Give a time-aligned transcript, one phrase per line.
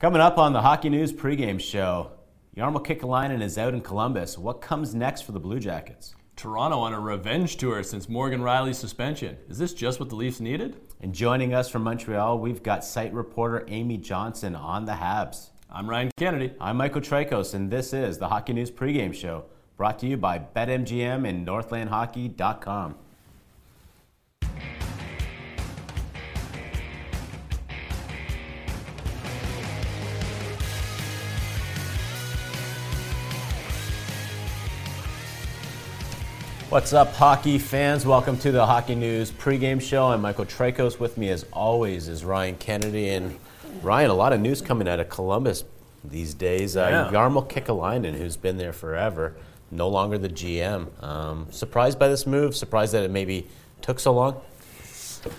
[0.00, 2.10] Coming up on the Hockey News pregame show,
[2.56, 4.36] Jarmo Kekalainen is out in Columbus.
[4.36, 6.16] What comes next for the Blue Jackets?
[6.34, 9.36] Toronto on a revenge tour since Morgan Rielly's suspension.
[9.48, 10.80] Is this just what the Leafs needed?
[11.00, 15.50] And joining us from Montreal, we've got site reporter Amy Johnson on the Habs.
[15.70, 16.52] I'm Ryan Kennedy.
[16.60, 19.44] I'm Michael Traikos, and this is the Hockey News pregame show,
[19.76, 22.96] brought to you by BetMGM and NorthlandHockey.com.
[36.74, 38.04] What's up, hockey fans?
[38.04, 40.06] Welcome to the Hockey News pregame show.
[40.06, 40.98] I'm Michael Traikos.
[40.98, 43.10] With me, as always, is Ryan Kennedy.
[43.10, 43.38] And
[43.80, 45.62] Ryan, a lot of news coming out of Columbus
[46.02, 46.76] these days.
[46.76, 47.16] Uh, Yeah.
[47.16, 49.36] Jarmo Kekalainen, who's been there forever,
[49.70, 50.88] no longer the GM.
[51.00, 52.56] Um, surprised by this move?
[52.56, 53.46] Surprised that it maybe
[53.80, 54.40] took so long?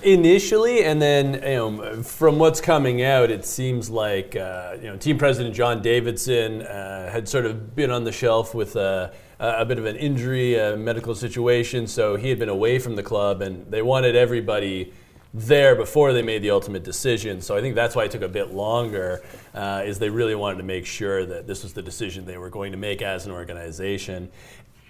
[0.02, 4.98] Initially, and then you know, from what's coming out, it seems like uh, you know,
[4.98, 9.64] team president John Davidson uh, had sort of been on the shelf with a, a
[9.64, 13.42] bit of an injury, a medical situation, so he had been away from the club,
[13.42, 14.92] and they wanted everybody
[15.36, 17.42] there before they made the ultimate decision.
[17.42, 19.22] So I think that's why it took a bit longer,
[19.54, 22.50] uh, is they really wanted to make sure that this was the decision they were
[22.50, 24.32] going to make as an organization.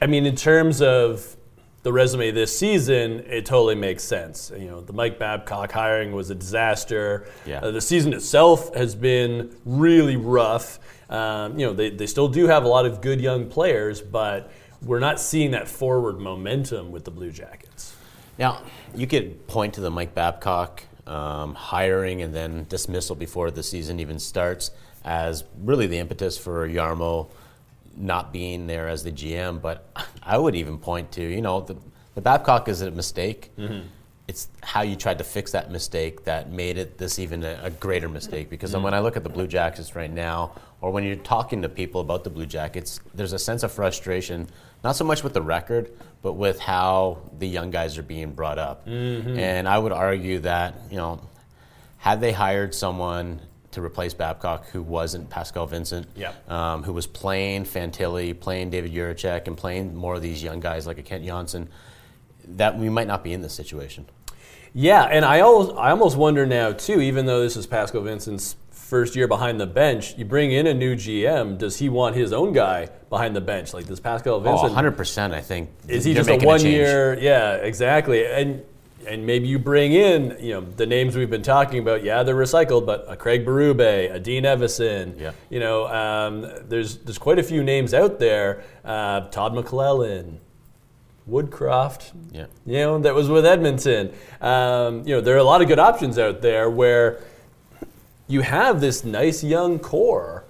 [0.02, 1.36] I mean, in terms of
[1.86, 4.52] the resume this season, it totally makes sense.
[4.58, 7.28] You know, the Mike Babcock hiring was a disaster.
[7.45, 7.59] Yeah.
[7.59, 10.80] Uh, the season itself has been really rough.
[11.11, 14.52] Um, you know, they, they still do have a lot of good young players, but
[14.81, 17.95] we're not seeing that forward momentum with the Blue Jackets.
[18.40, 18.63] Now,
[18.95, 24.00] you could point to the Mike Babcock um, hiring and then dismissal before the season
[24.00, 24.72] even starts
[25.03, 27.29] as really the impetus for Jarmo
[27.95, 29.61] not being there as the GM.
[29.61, 29.89] But
[30.23, 31.75] I would even point to, you know, the,
[32.16, 33.51] the Babcock is a mistake.
[33.57, 33.88] Mm-hmm.
[34.28, 37.69] It's how you tried to fix that mistake that made it this even a, a
[37.69, 38.50] greater mistake.
[38.50, 38.83] Because mm-hmm.
[38.83, 42.01] when I look at the Blue Jackets right now, or when you're talking to people
[42.01, 44.47] about the Blue Jackets, there's a sense of frustration,
[44.83, 45.91] not so much with the record,
[46.22, 48.88] but with how the young guys are being brought up.
[48.88, 49.38] Mm-hmm.
[49.38, 51.22] And I would argue that, you know,
[51.97, 53.41] had they hired someone
[53.75, 56.08] to replace Babcock who wasn't Pascal Vincent,
[56.50, 60.88] um, who was playing Fantilli, playing David Jiricek, and playing more of these young guys
[60.88, 61.69] like a Kent Johnson,
[62.47, 64.06] that we might not be in this situation.
[64.74, 67.00] Yeah, and I almost, I almost wonder now too.
[67.00, 70.74] Even though this is Pascal Vincent's first year behind the bench, you bring in a
[70.74, 71.57] new GM.
[71.57, 73.74] Does he want his own guy behind the bench?
[73.74, 74.72] Like does Pascal Vincent.
[74.72, 75.31] Oh, Vincent?
[75.31, 75.69] 100%, I think.
[75.88, 76.75] is he just a one change.
[76.75, 77.18] year?
[77.19, 78.25] Yeah, exactly.
[78.25, 78.63] And
[79.08, 82.04] and maybe you bring in you know the names we've been talking about.
[82.04, 85.20] Yeah, they're recycled, but a Craig Berube, a Dean Evason.
[85.20, 85.32] Yeah.
[85.50, 88.64] You know, um, there's there's quite a few names out there.
[88.84, 90.38] Uh, Todd McLellan,
[91.30, 92.12] Woodcroft.
[92.32, 92.46] Yeah.
[92.66, 94.14] You know, that was with Edmonton.
[94.42, 97.22] Um, you know, there are a lot of good options out there where
[98.28, 100.44] you have this nice young core.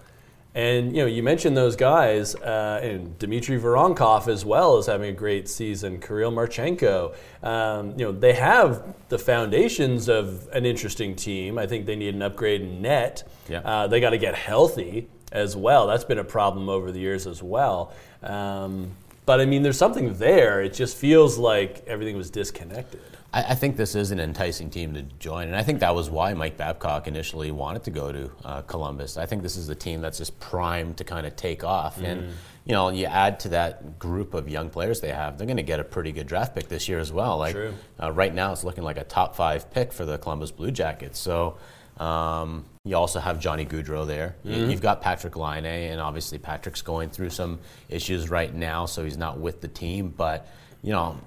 [0.56, 5.10] And you know, you mentioned those guys, uh, and Dmitry Voronkov as well is having
[5.10, 6.00] a great season.
[6.00, 11.58] Kirill Marchenko, um, you know, they have the foundations of an interesting team.
[11.58, 13.28] I think they need an upgrade in net.
[13.50, 13.60] Yeah.
[13.60, 15.88] Uh, they got to get healthy as well.
[15.88, 17.94] That's been a problem over the years as well.
[18.24, 18.92] Um,
[19.26, 20.62] but I mean, there's something there.
[20.62, 23.02] It just feels like everything was disconnected.
[23.35, 26.09] I, I think this is an enticing team to join, and I think that was
[26.09, 29.18] why Mike Babcock initially wanted to go to uh, Columbus.
[29.18, 32.29] I think this is a team that's just primed to kind of take off, and
[32.66, 35.63] you know, you add to that group of young players they have, they're going to
[35.63, 37.38] get a pretty good draft pick this year as well.
[37.38, 37.74] Like True.
[38.01, 41.19] Uh, right now, it's looking like a top five pick for the Columbus Blue Jackets.
[41.19, 41.57] So.
[41.97, 44.36] Um, you also have Johnny Gaudreau there.
[44.44, 49.06] You- You've got Patrick Laine, and obviously Patrick's going through some issues right now, so
[49.06, 50.10] he's not with the team.
[50.15, 50.45] But
[50.83, 51.18] you know,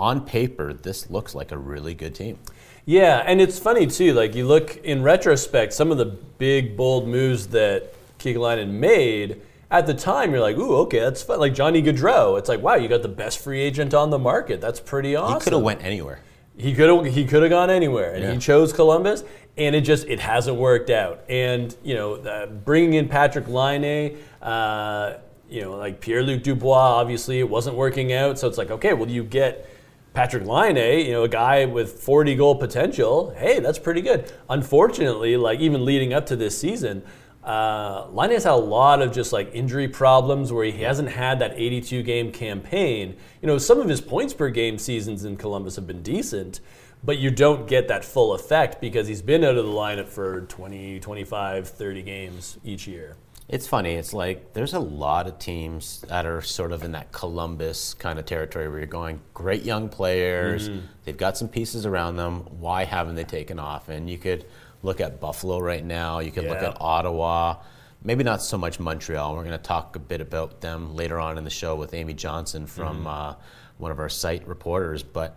[0.00, 2.38] on paper, this looks like a really good team.
[2.86, 4.14] Yeah, and it's funny too.
[4.14, 9.86] Like you look in retrospect, some of the big bold moves that Kekalainen made at
[9.86, 12.88] the time, you're like, "Ooh, okay, that's fun." Like Johnny Gaudreau, it's like, "Wow, you
[12.88, 14.60] got the best free agent on the market.
[14.60, 16.20] That's pretty awesome." He could have went anywhere.
[16.56, 18.32] He could have he could have gone anywhere, and Yeah.
[18.32, 19.22] he chose Columbus,
[19.58, 21.20] and it just it hasn't worked out.
[21.28, 25.12] And you know, uh, bringing in Patrick Laine, uh,
[25.50, 28.38] you know, like Pierre Luc Dubois, obviously it wasn't working out.
[28.38, 29.68] So it's like, okay, well, you get
[30.12, 34.32] Patrick Laine, you know, a guy with 40 goal potential, hey, that's pretty good.
[34.48, 37.02] Unfortunately, like even leading up to this season,
[37.44, 41.38] uh, Laine has had a lot of just like injury problems where he hasn't had
[41.38, 43.16] that 82 game campaign.
[43.40, 46.60] You know, some of his points per game seasons in Columbus have been decent,
[47.04, 50.42] but you don't get that full effect because he's been out of the lineup for
[50.42, 53.16] 20, 25, 30 games each year.
[53.50, 53.94] It's funny.
[53.94, 58.20] It's like there's a lot of teams that are sort of in that Columbus kind
[58.20, 60.68] of territory where you're going, great young players.
[60.68, 60.86] Mm-hmm.
[61.04, 62.42] They've got some pieces around them.
[62.60, 63.88] Why haven't they taken off?
[63.88, 64.46] And you could
[64.84, 66.20] look at Buffalo right now.
[66.20, 66.50] You could yeah.
[66.50, 67.56] look at Ottawa.
[68.04, 69.34] Maybe not so much Montreal.
[69.34, 72.14] We're going to talk a bit about them later on in the show with Amy
[72.14, 73.06] Johnson from mm-hmm.
[73.08, 73.34] uh,
[73.78, 75.02] one of our site reporters.
[75.02, 75.36] But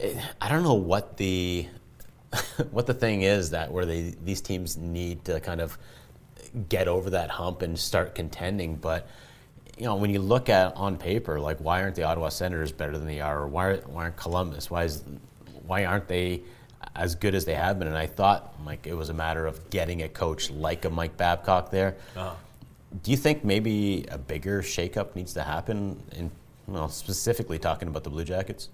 [0.00, 1.68] it, I don't know what the
[2.72, 5.78] what the thing is that where they these teams need to kind of
[6.68, 8.76] get over that hump and start contending.
[8.76, 9.08] But
[9.78, 12.96] you know, when you look at on paper, like why aren't the Ottawa Senators better
[12.96, 14.70] than they are, or why, why aren't Columbus?
[14.70, 15.02] Why is
[15.66, 16.42] why aren't they
[16.94, 17.88] as good as they have been?
[17.88, 21.16] And I thought like it was a matter of getting a coach like a Mike
[21.16, 21.96] Babcock there.
[22.16, 22.34] Uh-huh.
[23.02, 26.00] Do you think maybe a bigger shakeup needs to happen?
[26.12, 26.30] In
[26.66, 28.68] well, specifically talking about the Blue Jackets.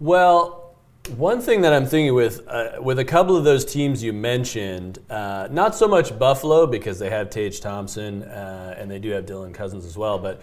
[0.00, 0.63] Well,
[1.10, 4.98] one thing that I'm thinking with uh, with a couple of those teams you mentioned,
[5.10, 9.26] uh, not so much Buffalo because they have Tage Thompson uh, and they do have
[9.26, 10.40] Dylan Cozens as well, but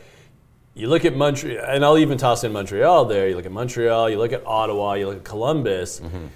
[0.73, 3.27] you look at Montreal, and I'll even toss in Montreal there.
[3.27, 5.99] You look at Montreal, you look at Ottawa, you look at Columbus.
[5.99, 6.27] Mm-hmm.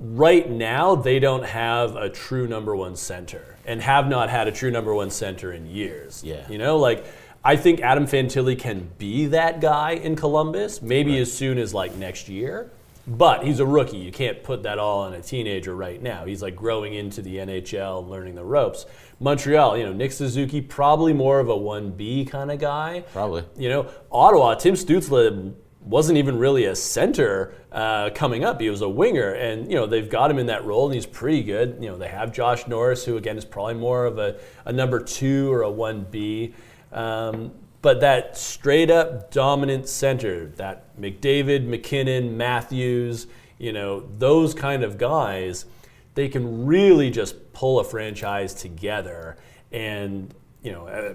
[0.00, 4.52] Right now, they don't have a true number one center, and have not had a
[4.52, 6.22] true number one center in years.
[6.24, 7.04] Yeah, you know, like
[7.44, 11.22] I think Adam Fantilli can be that guy in Columbus, maybe right.
[11.22, 12.70] as soon as like next year.
[13.08, 13.96] But he's a rookie.
[13.96, 16.26] You can't put that all on a teenager right now.
[16.26, 18.84] He's like growing into the NHL learning the ropes.
[19.18, 23.04] Montreal, you know, Nick Suzuki, probably more of a 1B kind of guy.
[23.12, 23.44] Probably.
[23.56, 28.60] You know, Ottawa, Tim Stützle wasn't even really a center uh, coming up.
[28.60, 31.06] He was a winger, and you know they've got him in that role, and he's
[31.06, 31.78] pretty good.
[31.80, 35.00] You know they have Josh Norris, who again is probably more of a, a number
[35.00, 36.54] two or a one B.
[36.92, 43.26] Um, but that straight up dominant center, that McDavid, MacKinnon, Matthews,
[43.58, 45.64] you know, those kind of guys,
[46.14, 49.36] they can really just pull a franchise together.
[49.70, 51.14] And, you know, uh,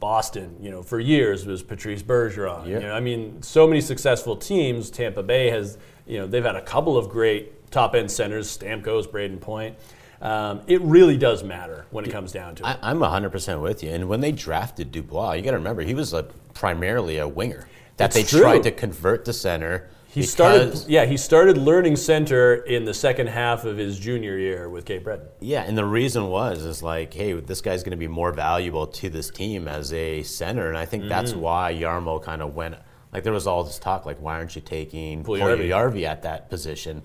[0.00, 2.66] Boston, you know, for years was Patrice Bergeron.
[2.66, 2.82] Yep.
[2.82, 4.90] You know, I mean, so many successful teams.
[4.90, 9.06] Tampa Bay has, you know, they've had a couple of great top end centers, Stamkos,
[9.06, 9.76] Brayden Point.
[10.20, 12.78] Um, it really does matter when it comes down to it.
[12.82, 13.90] I, am 100% with you.
[13.90, 17.68] And when they drafted Dubois, you got to remember, he was a, primarily a winger
[17.96, 18.40] that they true.
[18.40, 19.88] tried to convert to center.
[20.08, 24.68] He started, yeah, he started learning center in the second half of his junior year
[24.68, 25.28] with Cape Breton.
[25.38, 28.88] Yeah, and the reason was is like, hey, this guy's going to be more valuable
[28.88, 31.10] to this team as a center, and I think mm-hmm.
[31.10, 32.74] that's why Jarmo kind of went.
[33.12, 37.02] Like there was all this talk, like why aren't you taking Puljujarvi at that position?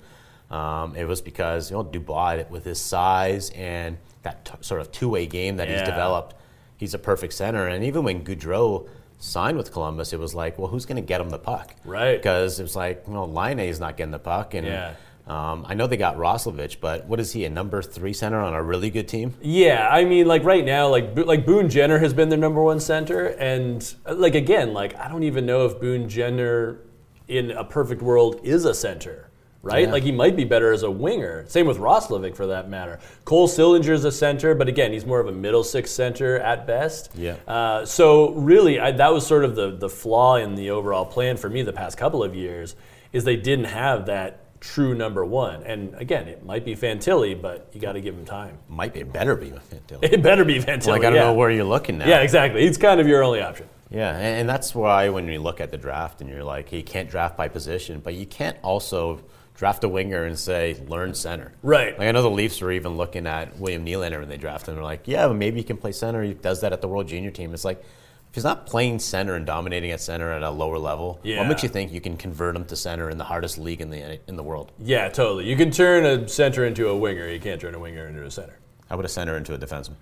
[0.52, 4.92] Um, it was because you know Dubois, with his size and that t- sort of
[4.92, 5.80] two-way game that yeah.
[5.80, 6.36] he's developed,
[6.78, 7.68] he's a perfect center.
[7.68, 8.88] And even when Gaudreau
[9.20, 11.76] signed with Columbus, it was like, well, who's going to get him the puck?
[11.84, 12.18] Right.
[12.18, 14.96] Because it was like, you know, Laine is not getting the puck, and yeah.
[15.28, 17.46] Um, I know they got Roslovic, but what is he?
[17.46, 19.34] A number three center on a really good team?
[19.42, 22.80] Yeah, I mean, like right now, like like Boone Jenner has been their number one
[22.80, 26.82] center, and like again, like I don't even know if Boone Jenner
[27.28, 29.32] in a perfect world is a center
[29.66, 29.88] right?
[29.88, 29.92] Yeah.
[29.92, 31.44] Like he might be better as a winger.
[31.48, 33.00] Same with Roslovic for that matter.
[33.26, 37.12] Cole Sillinger's a center, but again, he's more of a middle six center at best.
[37.16, 37.36] Yeah.
[37.48, 41.36] Uh, so really, I, that was sort of the the flaw in the overall plan
[41.36, 42.76] for me the past couple of years
[43.12, 45.64] is they didn't have that true number one.
[45.64, 48.58] And again, it might be Fantilli, but you got to give him time.
[48.70, 49.02] Might be.
[49.02, 50.00] It better be Fantilli.
[50.14, 50.88] It better be Fantilli.
[50.88, 51.22] Like I don't yeah.
[51.22, 52.08] know where you're looking now.
[52.08, 52.64] Yeah, exactly.
[52.66, 53.68] It's kind of your only option.
[53.90, 56.78] Yeah, and, and that's why when you look at the draft and you're like, hey,
[56.78, 59.22] you can't draft by position, but you can't also
[59.56, 61.52] draft a winger and say learn center.
[61.64, 61.98] Right.
[61.98, 64.76] Like I know the Leafs were even looking at William Nylander when they drafted him.
[64.76, 66.22] They're like, yeah, but maybe he can play center.
[66.24, 67.54] He does that at the World Junior team.
[67.54, 71.22] It's like if he's not playing center and dominating at center at a lower level,
[71.24, 71.40] yeah.
[71.40, 73.90] what makes you think you can convert him to center in the hardest league in
[73.90, 74.74] the in the world?
[74.78, 75.46] Yeah, totally.
[75.46, 77.30] You can turn a center into a winger.
[77.30, 78.58] You can't turn a winger into a center.
[78.90, 79.96] How would a center into a defenseman?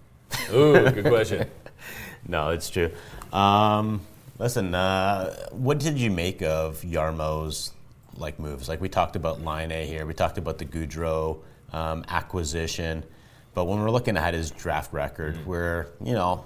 [0.52, 1.48] Ooh, good question.
[2.28, 2.92] no, it's true.
[3.32, 4.02] Um,
[4.40, 7.72] listen, uh, what did you make of Jarmo's
[8.18, 8.70] like moves.
[8.70, 11.40] Like we talked about Line A here, we talked about the Gaudreau
[11.72, 13.04] um, acquisition,
[13.54, 15.50] but when we're looking at his draft record, mm-hmm.
[15.50, 16.46] where you know,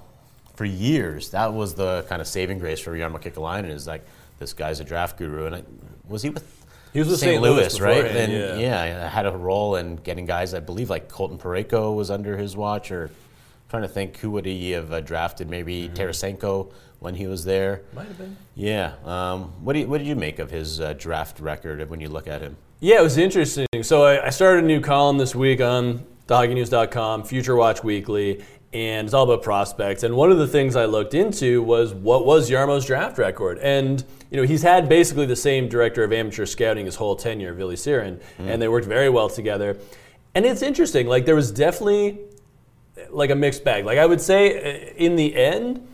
[0.55, 4.05] for years that was the kind of saving grace for Jarmo Kekalainen is like
[4.39, 5.63] this guy's a draft guru, and I,
[6.07, 6.53] was he with?
[6.93, 7.41] He was with St.
[7.41, 8.05] Louis, Louis right?
[8.05, 8.55] And yeah.
[8.55, 10.53] yeah, had a role in getting guys.
[10.53, 13.11] I believe like Colton Parayko was under his watch, or
[13.69, 15.49] trying to think who would he have uh, drafted?
[15.49, 17.81] Maybe Tarasenko when he was there.
[17.93, 18.37] Might have been.
[18.55, 18.93] Yeah.
[19.05, 22.09] Um, what, do you, what did you make of his uh, draft record when you
[22.09, 22.57] look at him?
[22.79, 23.67] Yeah, it was interesting.
[23.81, 29.05] So I, I started a new column this week on thehockeynews.com, Future Watch Weekly, and
[29.05, 30.03] it's all about prospects.
[30.03, 33.57] And one of the things I looked into was what was Jarmo's draft record.
[33.59, 37.53] And you know, he's had basically the same director of amateur scouting his whole tenure,
[37.53, 39.77] Billy Siren, and they worked very well together.
[40.35, 41.07] And it's interesting.
[41.07, 42.19] Like there was definitely
[43.09, 43.85] like a mixed bag.
[43.85, 45.87] Like I would say, uh, in the end,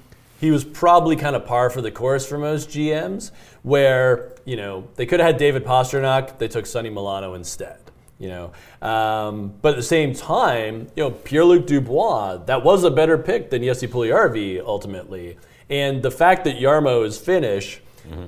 [0.43, 3.31] he was probably kind of par for the course for most GMs,
[3.61, 7.79] where you know they could have had David Pastrnak, they took Sonny Milano instead.
[8.19, 12.91] You know, um, but at the same time, you know Pierre-Luc Dubois, that was a
[12.91, 15.37] better pick than Jesse Puljujarvi ultimately.
[15.69, 17.79] And the fact that Jarmo is Finnish,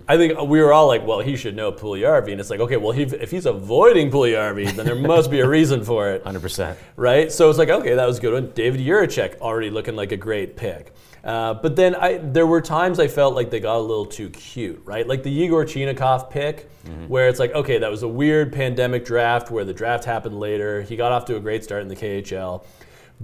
[0.07, 2.77] I think we were all like, well, he should know Puljujarvi, and it's like, okay,
[2.77, 6.75] well, he, if he's avoiding Puljujarvi, then there must be a reason for it 100%.
[6.95, 7.31] right?
[7.31, 8.51] So it's like, okay, that was a good one.
[8.53, 10.93] David Jiricek already looking like a great pick.
[11.23, 14.29] Uh, but then I, there were times I felt like they got a little too
[14.29, 15.07] cute, right?
[15.07, 16.69] Like the Igor Chinakhov pick,
[17.07, 20.83] where it's like, okay, that was a weird pandemic draft where the draft happened later.
[20.83, 22.63] He got off to a great start in the KHL,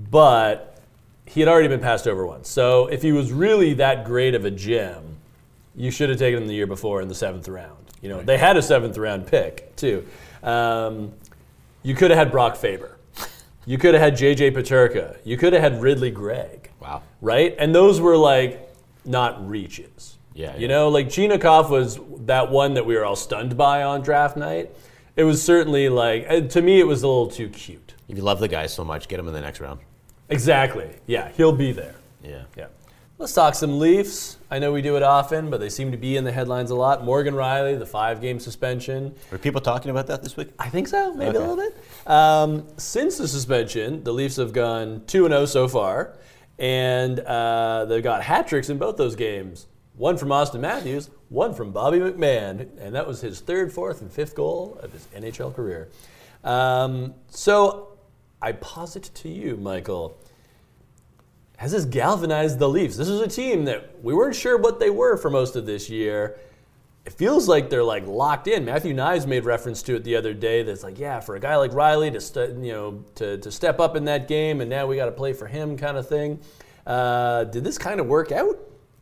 [0.09, 0.79] but
[1.25, 2.49] he had already been passed over once.
[2.49, 5.17] So if he was really that great of a gem,
[5.81, 7.77] you should have taken him the year before in the seventh round.
[8.01, 10.05] You know, they had a seventh round pick too.
[10.43, 11.11] Um,
[11.81, 12.97] you could have had Brock Faber.
[13.65, 15.17] You could have had JJ Peterka.
[15.23, 16.69] You could have had Ridly Greig.
[16.79, 17.01] Wow.
[17.19, 17.55] Right?
[17.57, 18.69] And those were like
[19.05, 20.17] not reaches.
[20.33, 20.67] Yeah, You yeah.
[20.67, 24.71] know, like Chinakhov was that one that we were all stunned by on draft night.
[25.15, 27.95] It was certainly like, to me, it was a little too cute.
[28.07, 29.79] If you love the guy so much, get him in the next round.
[30.29, 30.89] Exactly.
[31.07, 31.95] Yeah, he'll be there.
[32.23, 32.43] Yeah.
[32.55, 32.67] Yeah.
[33.17, 34.37] Let's talk some Leafs.
[34.51, 36.75] I know we do it often, but they seem to be in the headlines a
[36.75, 37.05] lot.
[37.05, 39.15] Morgan Rielly, the five game suspension.
[39.31, 40.49] Were people talking about that this week?
[40.59, 41.73] I think so, maybe a little bit.
[42.05, 46.17] Um, since the suspension, the Leafs have gone 2 0 so far,
[46.59, 49.67] and uh, they've got hat tricks in both those games.
[49.95, 54.11] One from Austin Matthews, one from Bobby McMann, and that was his third, fourth, and
[54.11, 55.87] fifth goal of his NHL career.
[56.43, 57.97] Um, so
[58.41, 60.17] I posit to you, Michael,
[61.61, 62.97] has this galvanized the Leafs?
[62.97, 65.91] This is a team that we weren't sure what they were for most of this
[65.91, 66.39] year.
[67.05, 68.65] It feels like they're like locked in.
[68.65, 70.63] Matthew Knies made reference to it the other day.
[70.63, 73.79] That's like, yeah, for a guy like Rielly to st- you know to, to step
[73.79, 76.39] up in that game, and now we got to play for him, kind of thing.
[76.87, 78.57] Uh, did this kind of work out?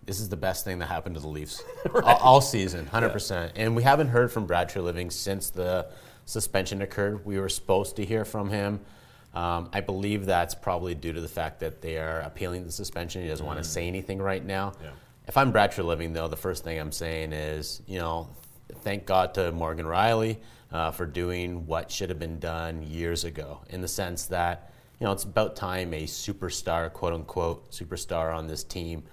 [0.06, 1.64] This is the best thing that happened to the Leafs
[2.04, 3.52] all, all season, 100%.
[3.56, 5.88] And we haven't heard from Brad Treliving since the
[6.26, 7.26] suspension occurred.
[7.26, 8.82] We were supposed to hear from him.
[9.34, 13.22] Um, I believe that's probably due to the fact that they are appealing the suspension.
[13.22, 14.74] He doesn't want to say anything right now.
[14.82, 14.90] Yeah.
[15.28, 18.30] If I'm Brad Treliving, though, the first thing I'm saying is, you know,
[18.82, 20.38] thank God to Morgan Rielly
[20.72, 25.06] uh, for doing what should have been done years ago, in the sense that, you
[25.06, 29.04] know, it's about time a superstar, quote unquote, superstar on this team,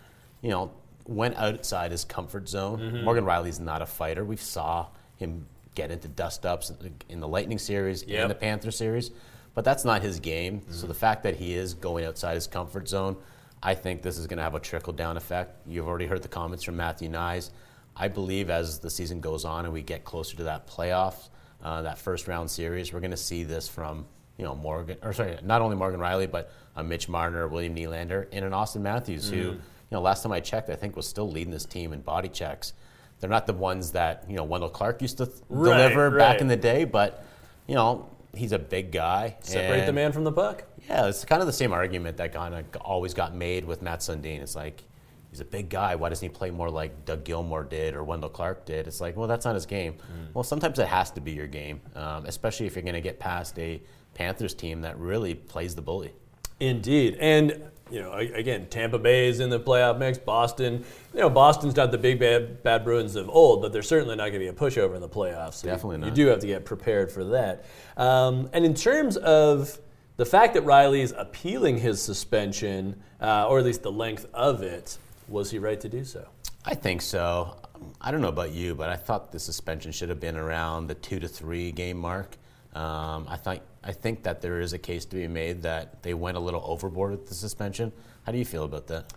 [0.40, 0.72] you know,
[1.06, 2.80] went outside his comfort zone.
[2.80, 3.04] Mm-hmm.
[3.04, 4.24] Morgan Rielly's not a fighter.
[4.24, 6.72] We saw him get into dust ups
[7.10, 8.22] in the Lightning series Yep.
[8.22, 9.10] and the Panther series,
[9.56, 10.60] but that's not his game.
[10.68, 13.16] So the fact that he is going outside his comfort zone,
[13.62, 15.56] I think this is going to have a trickle down effect.
[15.66, 17.50] You've already heard the comments from Matthew Knies.
[17.96, 21.30] I believe as the season goes on and we get closer to that playoff,
[21.64, 24.04] uh, that first round series, we're going to see this from
[24.36, 28.26] you know Morgan, or sorry, not only Morgan Rielly, but uh, Mitch Marner, William Nylander,
[28.32, 29.60] and an Austin Matthews, who you
[29.90, 32.74] know last time I checked, I think was still leading this team in body checks.
[33.18, 36.18] They're not the ones that you know Wendell Clark used to th- Right, deliver right.
[36.18, 37.24] back in the day, but
[37.66, 39.36] you know he's a big guy.
[39.40, 40.64] Separate the man from the puck.
[40.88, 44.08] yeah, it's kind of the same argument that kind of always got made with Mats
[44.08, 44.40] Sundin.
[44.40, 44.84] It's like
[45.30, 45.96] he's a big guy.
[45.96, 48.86] Why doesn't he play more like Doug Gilmour did or Wendell Clark did?
[48.86, 49.96] It's like, well, that's not his game.
[50.34, 53.18] Well, sometimes it has to be your game, um, especially if you're going to get
[53.18, 53.82] past a
[54.14, 56.12] Panthers team that really plays the bully.
[56.60, 60.18] Indeed, and you know, again, Tampa Bay is in the playoff mix.
[60.18, 60.84] Boston,
[61.14, 64.30] you know, Boston's not the big bad, bad Bruins of old, but they're certainly not
[64.30, 65.54] going to be a pushover in the playoffs.
[65.54, 66.06] So Definitely you, not.
[66.08, 67.64] You do have to get prepared for that.
[67.96, 69.78] Um, and in terms of
[70.16, 74.62] the fact that Rielly is appealing his suspension, uh, or at least the length of
[74.62, 74.98] it,
[75.28, 76.26] was he right to do so?
[76.64, 77.56] I think so.
[78.00, 80.94] I don't know about you, but I thought the suspension should have been around the
[80.94, 82.36] two to three game mark.
[82.76, 86.12] Um, I think I think that there is a case to be made that they
[86.12, 87.90] went a little overboard with the suspension.
[88.24, 89.12] How do you feel about that?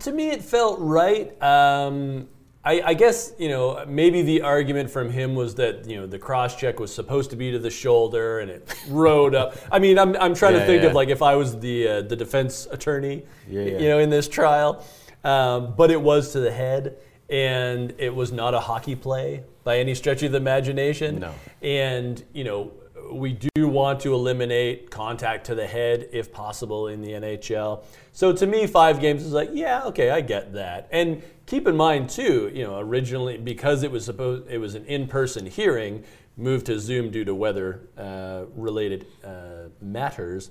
[0.00, 1.30] To me, it felt right.
[1.42, 2.28] Um,
[2.64, 6.18] I, I guess you know maybe the argument from him was that you know the
[6.18, 9.56] cross check was supposed to be to the shoulder and it rode up.
[9.70, 10.88] I mean, I'm, I'm trying to think yeah.
[10.88, 13.78] of like if I was the uh, the defense attorney, Yeah, yeah.
[13.78, 14.82] you know, in this trial,
[15.22, 16.96] um, but it was to the head,
[17.28, 21.20] and it was not a hockey play by any stretch of the imagination.
[21.20, 21.34] No.
[21.60, 22.72] And you know,
[23.12, 27.84] we do want to eliminate contact to the head if possible in the NHL.
[28.12, 30.88] So to me, five games is like, yeah, okay, I get that.
[30.90, 34.84] And keep in mind too, you know, originally because it was supposed it was an
[34.86, 36.04] in-person hearing,
[36.36, 40.50] moved to Zoom due to weather-related uh, uh, matters.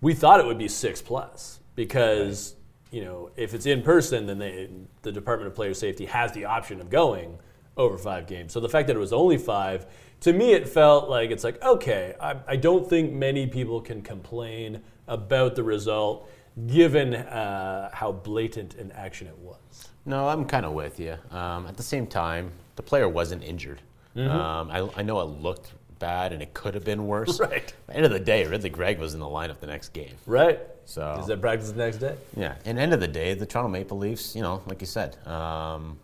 [0.00, 2.54] We thought it would be six plus because
[2.90, 4.70] you know if it's in person, then they,
[5.02, 7.38] the Department of Player Safety has the option of going
[7.78, 8.52] over five games.
[8.52, 9.86] So the fact that it was only five,
[10.20, 14.02] to me, it felt like it's like, okay, I, I don't think many people can
[14.02, 16.28] complain about the result
[16.66, 19.88] given uh, how blatant an action it was.
[20.04, 21.16] No, I'm kind of with you.
[21.30, 23.80] Um, at the same time, the player wasn't injured.
[24.16, 24.30] Mm-hmm.
[24.30, 27.38] Um, I, I, know it looked bad and it could have been worse.
[27.48, 27.52] Right.
[27.52, 30.14] At the end of the day, Ridly Greig was in the lineup the next game.
[30.26, 30.58] Right.
[30.86, 32.16] So is that practice the next day?
[32.36, 32.56] Yeah.
[32.64, 35.98] And end of the day, the Toronto Maple Leafs, you know, like you said, um,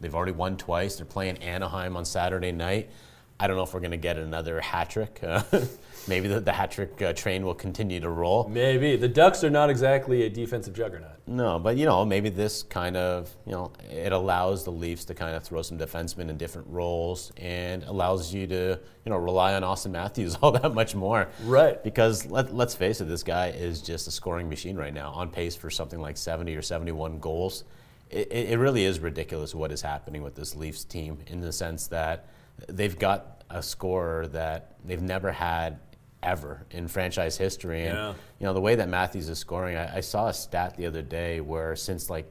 [0.00, 0.96] They've already won twice.
[0.96, 2.90] They're playing Anaheim on Saturday night.
[3.38, 5.20] I don't know if we're going to get another hat trick.
[5.22, 5.42] Uh,
[6.08, 8.48] maybe the, the hat trick uh, train will continue to roll.
[8.48, 8.96] Maybe.
[8.96, 11.18] The Ducks are not exactly a defensive juggernaut.
[11.26, 15.14] No, but you know, maybe this kind of, you know, it allows the Leafs to
[15.14, 19.54] kind of throw some defensemen in different roles and allows you to, you know, rely
[19.54, 21.28] on Austin Matthews all that much more.
[21.44, 21.82] Right.
[21.84, 25.28] Because let, let's face it, this guy is just a scoring machine right now, on
[25.28, 27.64] pace for something like 70 or 71 goals
[28.10, 31.88] it, it really is ridiculous what is happening with this Leafs team in the sense
[31.88, 32.28] that
[32.68, 35.78] they've got a scorer that they've never had
[36.22, 37.86] ever in franchise history.
[37.86, 38.14] And yeah.
[38.40, 41.02] you know the way that Matthews is scoring, I, I, saw a stat the other
[41.02, 42.30] day where since like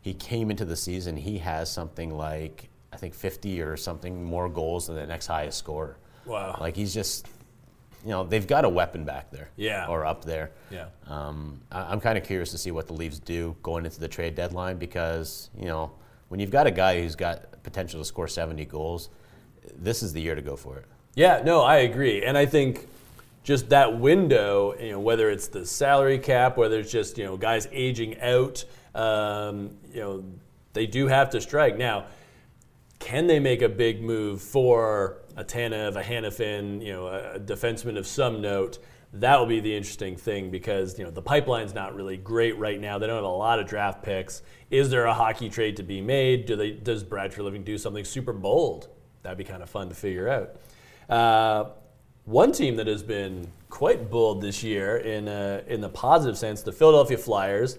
[0.00, 4.48] he came into the season, he has something like I think 50 or something more
[4.48, 5.98] goals than the next highest scorer.
[6.24, 6.56] Wow!
[6.60, 7.28] Like he's just
[8.04, 10.50] you know they've got a weapon back there, yeah, or up there.
[10.70, 10.86] Yeah.
[11.06, 14.08] Um, I, am kind of curious to see what the Leafs do going into the
[14.08, 15.92] trade deadline because you know
[16.28, 19.10] when you've got a guy who's got potential to score 70 goals,
[19.76, 20.84] this is the year to go for it.
[21.14, 22.86] Yeah, no, I agree, and I think
[23.42, 27.36] just that window, you know, whether it's the salary cap, whether it's just you know
[27.36, 30.24] guys aging out, um, you know,
[30.72, 32.06] they do have to strike now.
[33.06, 37.96] Can they make a big move for a Tanev, a Hanifin, you know, a defenseman
[37.96, 38.80] of some note?
[39.12, 42.80] That will be the interesting thing because you know the pipeline's not really great right
[42.80, 42.98] now.
[42.98, 44.42] They don't have a lot of draft picks.
[44.72, 46.46] Is there a hockey trade to be made?
[46.46, 46.72] Do they?
[46.72, 48.88] Does Brad Treliving do something super bold?
[49.22, 50.56] That'd be kind of fun to figure out.
[51.08, 51.70] Uh,
[52.24, 56.62] one team that has been quite bold this year in uh, in the positive sense,
[56.62, 57.78] the Philadelphia Flyers,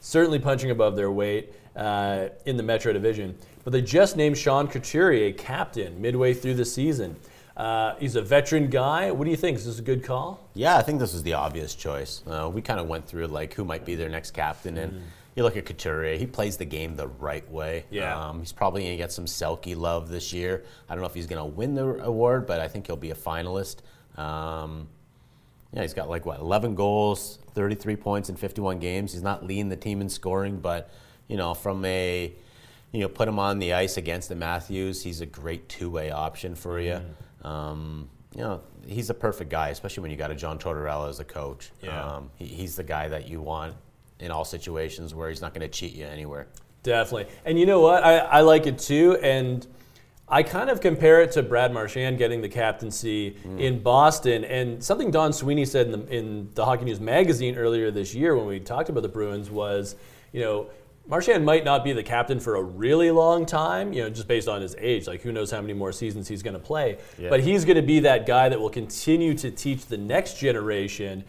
[0.00, 3.36] certainly punching above their weight uh, in the Metro Division.
[3.64, 7.16] But they just named Sean Couturier captain midway through the season.
[7.56, 9.10] Uh, he's a veteran guy.
[9.10, 9.58] What do you think?
[9.58, 10.40] Is this a good call?
[10.54, 12.22] Yeah, I think this was the obvious choice.
[12.26, 15.04] Uh, we kind of went through like who might be their next captain, and mm-hmm.
[15.36, 16.16] you look at Couturier.
[16.16, 17.84] He plays the game the right way.
[17.90, 20.64] Yeah, um, he's probably going to get some Selke love this year.
[20.88, 23.10] I don't know if he's going to win the award, but I think he'll be
[23.10, 23.76] a finalist.
[24.16, 24.88] Um,
[25.74, 29.12] yeah, he's got like what 11 goals, 33 points in 51 games.
[29.12, 30.90] He's not leading the team in scoring, but
[31.32, 32.32] you know, from a
[32.92, 35.02] you know, put him on the ice against the Matthews.
[35.02, 37.00] He's a great two-way option for you.
[37.42, 37.46] Mm.
[37.48, 41.18] Um, you know, he's a perfect guy, especially when you got a John Tortorella as
[41.18, 41.70] a coach.
[41.80, 42.16] Yeah.
[42.16, 43.74] Um, he, he's the guy that you want
[44.20, 46.48] in all situations where he's not going to cheat you anywhere.
[46.82, 47.32] Definitely.
[47.44, 48.04] And you know what?
[48.04, 49.16] I, I like it too.
[49.22, 49.66] And
[50.28, 53.58] I kind of compare it to Brad Marchand getting the captaincy mm.
[53.58, 54.44] in Boston.
[54.44, 58.36] And something Don Sweeney said in the, in the Hockey News magazine earlier this year
[58.36, 59.96] when we talked about the Bruins was,
[60.32, 60.68] you know,
[61.06, 64.48] Marchand might not be the captain for a really long time, you know, just based
[64.48, 65.06] on his age.
[65.06, 66.98] Like, who knows how many more seasons he's going to play.
[67.18, 67.28] Yeah.
[67.28, 71.24] But he's going to be that guy that will continue to teach the next generation,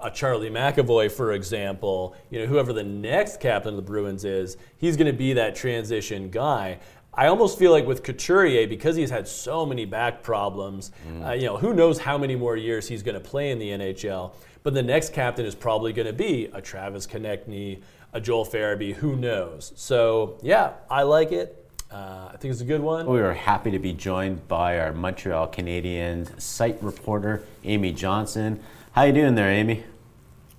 [0.00, 4.56] a Charlie McAvoy, for example, you know, whoever the next captain of the Bruins is,
[4.78, 6.80] he's going to be that transition guy.
[7.16, 11.26] I almost feel like with Couturier, because he's had so many back problems, mm.
[11.26, 13.70] uh, you know, who knows how many more years he's going to play in the
[13.70, 14.34] NHL.
[14.64, 17.82] But the next captain is probably going to be a Travis Konecny,
[18.14, 18.94] a Joel Farabee.
[18.94, 19.72] Who knows?
[19.76, 21.60] So yeah, I like it.
[21.90, 23.06] Uh, I think it's a good one.
[23.06, 28.60] We are happy to be joined by our Montreal Canadiens site reporter, Amy Johnson.
[28.92, 29.84] How you doing there, Amy?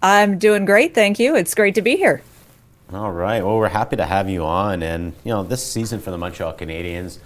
[0.02, 1.36] I'm doing great, thank you.
[1.36, 2.22] It's great to be here.
[2.94, 3.44] All right.
[3.44, 4.84] Well, we're happy to have you on.
[4.84, 7.18] And, you know, this season for the Montreal Canadiens,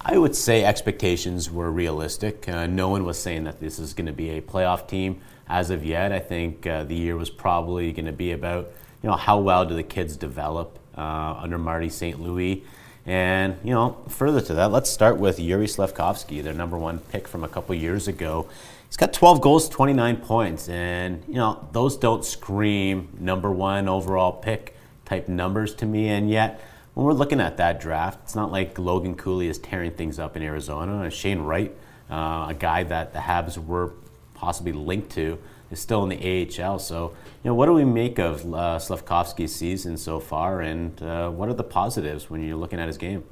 [0.00, 2.48] I would say expectations were realistic.
[2.48, 5.70] Uh, no one was saying that this is going to be a playoff team as
[5.70, 6.12] of yet.
[6.12, 8.70] I think uh, the year was probably going to be about
[9.02, 12.20] you know, how well do the kids develop uh, under Marty St.
[12.20, 12.64] Louis?
[13.06, 17.26] And, you know, further to that, let's start with Yuri Slafkovsky, their number one pick
[17.26, 18.48] from a couple years ago.
[18.86, 24.32] He's got 12 goals, 29 points, and, you know, those don't scream number one overall
[24.32, 26.08] pick type numbers to me.
[26.08, 26.60] And yet,
[26.94, 30.36] when we're looking at that draft, it's not like Logan Cooley is tearing things up
[30.36, 31.10] in Arizona.
[31.10, 31.74] Shane Wright
[32.10, 33.92] uh, a guy that the Habs were
[34.34, 35.38] possibly linked to,
[35.70, 36.78] is still in the AHL.
[36.78, 41.30] So, you know, what do we make of uh, Slafkovsky's season so far, and uh,
[41.30, 43.24] what are the positives when you're looking at his game?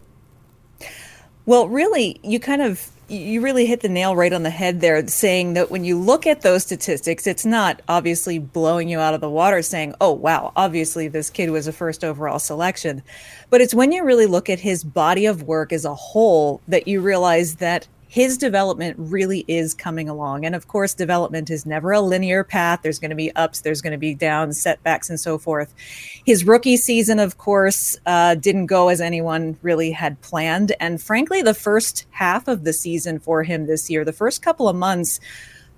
[1.45, 5.07] Well, really, you kind of you really hit the nail right on the head there,
[5.07, 9.21] saying that when you look at those statistics, it's not obviously blowing you out of
[9.21, 13.03] the water saying, oh, wow, obviously this kid was a first overall selection.
[13.49, 16.89] But it's when you really look at his body of work as a whole that
[16.89, 20.45] you realize that his development really is coming along.
[20.45, 22.81] And of course, development is never a linear path.
[22.83, 25.75] There's going to be ups, there's going to be downs, setbacks, and so forth.
[26.25, 30.73] His rookie season, of course, uh, didn't go as anyone really had planned.
[30.79, 34.69] And frankly, the first half of the season for him this year, the first couple
[34.69, 35.19] of months,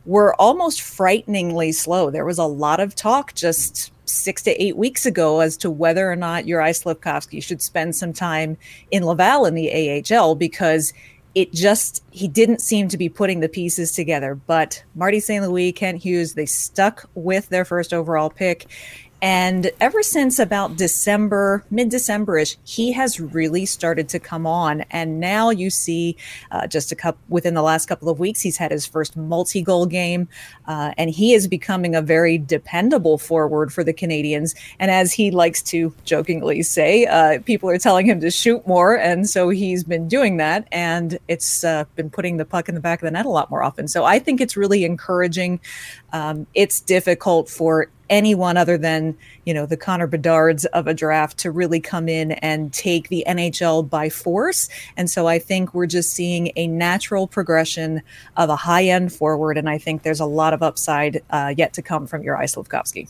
[0.05, 2.11] were almost frighteningly slow.
[2.11, 6.11] There was a lot of talk just six to eight weeks ago as to whether
[6.11, 8.57] or not Juraj Slafkovsky should spend some time
[8.91, 10.95] in Laval in the AHL because
[11.39, 14.35] it just he didn't seem to be putting the pieces together.
[14.35, 15.49] But Marty St.
[15.49, 18.67] Louis, Kent Hughes, they stuck with their first overall pick.
[19.21, 24.83] And ever since about December, mid Decemberish, he has really started to come on.
[24.91, 26.17] And now you see
[26.53, 29.61] uh, just a couple within the last couple of weeks, he's had his first multi
[29.61, 30.29] goal game.
[30.67, 34.57] Uh, and he is becoming a very dependable forward for the Canadiens.
[34.79, 38.97] And as he likes to jokingly say, uh, people are telling him to shoot more.
[38.97, 40.69] And so he's been doing that.
[40.71, 43.51] And it's uh, been putting the puck in the back of the net a lot
[43.51, 43.89] more often.
[43.89, 45.59] So I think it's really encouraging.
[46.13, 51.39] Um, it's difficult for anyone other than you know the Connor Bedards of a draft
[51.39, 54.69] to really come in and take the NHL by force.
[54.97, 58.03] And so I think we're just seeing a natural progression
[58.37, 61.73] of a high end forward, and I think there's a lot of upside uh, yet
[61.75, 63.09] to come from Juraj Slafkovsky.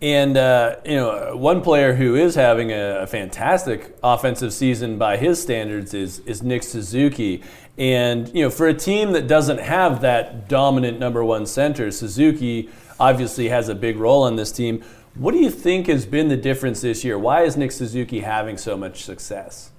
[0.00, 5.16] And uh, you know, one player who is having a, a, fantastic offensive season by
[5.16, 7.42] his standards is is Nick Suzuki.
[7.76, 12.70] And you know, for a team that doesn't have that dominant number one center, Suzuki
[13.00, 14.82] obviously has a big role on this team.
[15.14, 17.18] What do you think has been the difference this year?
[17.18, 19.70] Why is Nick Suzuki having so much success?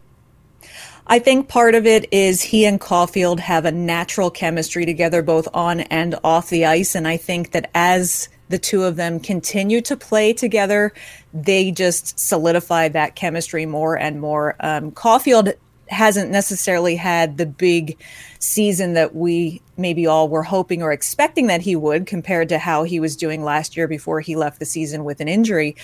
[1.08, 5.48] I think part of it is he and Caufield have a natural chemistry together, both
[5.56, 6.94] on and off the ice.
[6.94, 10.94] And I think that as the two of them continue to play together,
[11.34, 14.56] they just solidify that chemistry more and more.
[14.60, 15.54] Um, Caufield
[15.88, 17.98] hasn't necessarily had the big
[18.38, 22.84] season that we maybe all were hoping or expecting that he would compared to how
[22.84, 25.76] he was doing last year before he left the season with an injury.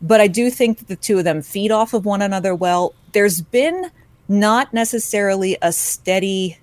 [0.00, 2.94] But I do think that the two of them feed off of one another well.
[3.12, 3.90] There's been
[4.28, 6.58] not necessarily a steady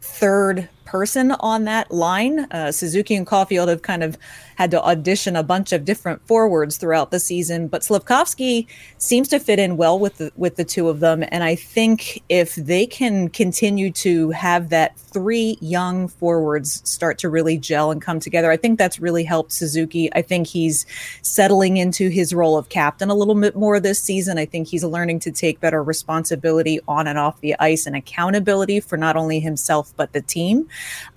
[0.00, 2.40] third person on that line.
[2.50, 4.18] Uh, Suzuki and Caufield have kind of
[4.62, 9.40] had to audition a bunch of different forwards throughout the season, but Slafkovsky seems to
[9.40, 11.24] fit in well with the, with the two of them.
[11.32, 17.28] And I think if they can continue to have that three young forwards start to
[17.28, 20.08] really gel and come together, I think that's really helped Suzuki.
[20.14, 20.86] I think he's
[21.22, 24.38] settling into his role of captain a little bit more this season.
[24.38, 28.78] I think he's learning to take better responsibility on and off the ice and accountability
[28.78, 30.68] for not only himself but the team.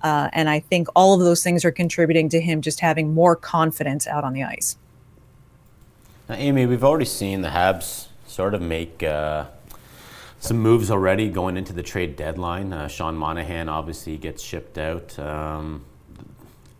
[0.02, 3.35] Uh, and I think all of those things are contributing to him just having more
[3.36, 4.76] confidence out on the ice.
[6.28, 9.46] Now, Amy, we've already seen the Habs sort of make uh,
[10.40, 12.72] some moves already going into the trade deadline.
[12.72, 15.18] Uh, Sean Monahan obviously gets shipped out.
[15.18, 15.84] Um,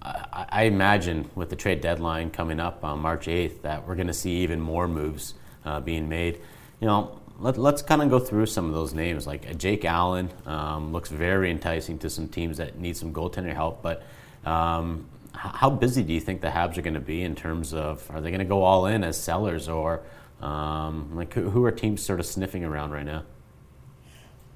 [0.02, 4.06] I, I, imagine with the trade deadline coming up on March 8th that we're going
[4.06, 6.40] to see even more moves uh, being made.
[6.80, 9.26] You know, let, us kind of go through some of those names.
[9.26, 13.54] Like uh, Jake Allen um, looks very enticing to some teams that need some goaltender
[13.54, 14.02] help, but
[14.44, 18.08] um, how busy do you think the Habs are going to be in terms of
[18.10, 20.02] are they going to go all in as sellers or
[20.40, 23.24] um, like who are teams sort of sniffing around right now?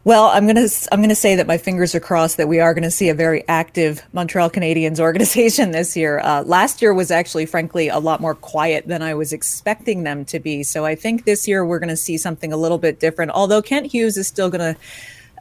[0.02, 2.84] Well, I'm gonna I'm gonna say that my fingers are crossed that we are going
[2.84, 6.20] to see a very active Montreal Canadiens organization this year.
[6.20, 10.24] Uh, last year was actually, frankly, a lot more quiet than I was expecting them
[10.26, 10.62] to be.
[10.62, 13.32] So I think this year we're going to see something a little bit different.
[13.32, 14.80] Although Kent Hughes is still going to,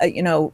[0.02, 0.52] uh, you know,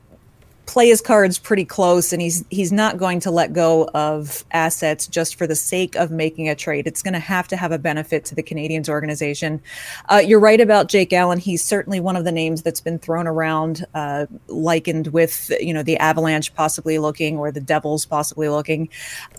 [0.65, 5.07] play his cards pretty close and he's he's not going to let go of assets
[5.07, 6.87] just for the sake of making a trade.
[6.87, 9.61] It's going to have to have a benefit to the Canadiens organization.
[10.09, 11.39] Uh, you're right about Jake Allen.
[11.39, 15.83] He's certainly one of the names that's been thrown around, uh, likened with you know
[15.83, 18.89] the Avalanche possibly looking or the Devils possibly looking.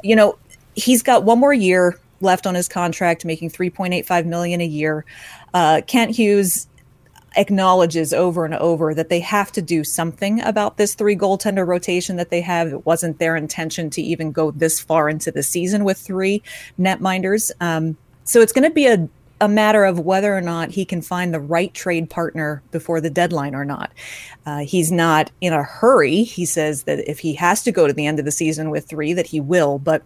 [0.02, 0.38] You know,
[0.74, 5.04] he's got one more year left on his contract, making 3.85 million a year.
[5.52, 6.66] Uh, Kent Hughes
[7.37, 12.16] acknowledges over and over that they have to do something about this three goaltender rotation
[12.16, 12.68] that they have.
[12.68, 16.42] It wasn't their intention to even go this far into the season with three
[16.79, 17.51] netminders.
[17.61, 19.09] Um, so it's going to be a
[19.40, 23.11] a matter of whether or not he can find the right trade partner before the
[23.11, 23.92] deadline or not.
[24.46, 26.22] Uh, he's not in a hurry.
[26.22, 28.88] He says that if he has to go to the end of the season with
[28.88, 30.03] three, that he will, but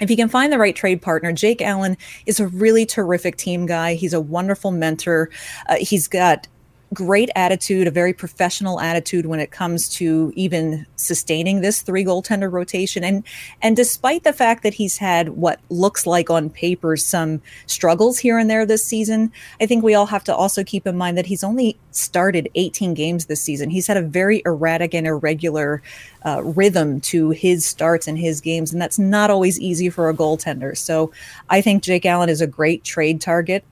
[0.00, 3.66] if he can find the right trade partner, Jake Allen is a really terrific team
[3.66, 3.94] guy.
[3.94, 5.30] He's a wonderful mentor.
[5.68, 6.48] Uh, he's got
[6.92, 12.50] great attitude, a very professional attitude when it comes to even sustaining this three goaltender
[12.50, 13.04] rotation.
[13.04, 13.24] And
[13.62, 18.38] and despite the fact that he's had what looks like on paper some struggles here
[18.38, 21.26] and there this season, I think we all have to also keep in mind that
[21.26, 23.70] he's only started 18 games this season.
[23.70, 25.82] He's had a very erratic and irregular
[26.26, 30.14] uh, rhythm to his starts and his games, and that's not always easy for a
[30.14, 30.76] goaltender.
[30.76, 31.12] So
[31.48, 33.64] I think Jake Allen is a great trade target.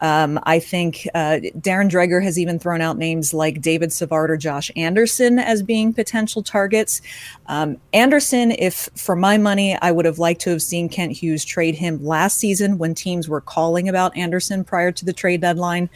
[0.00, 4.36] Um, I think uh, Darren Dreger has even thrown out names like David Savard or
[4.36, 7.00] Josh Anderson as being potential targets.
[7.46, 11.44] Um, Anderson, if for my money, I would have liked to have seen Kent Hughes
[11.44, 15.90] trade him last season when teams were calling about Anderson prior to the trade deadline.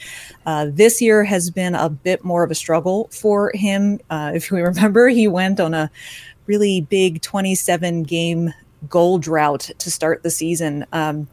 [0.46, 4.00] Uh, this year has been a bit more of a struggle for him.
[4.10, 5.90] Uh, if we remember, he went on a
[6.46, 8.52] really big 27 game
[8.88, 10.84] goal drought to start the season.
[10.92, 11.28] Um,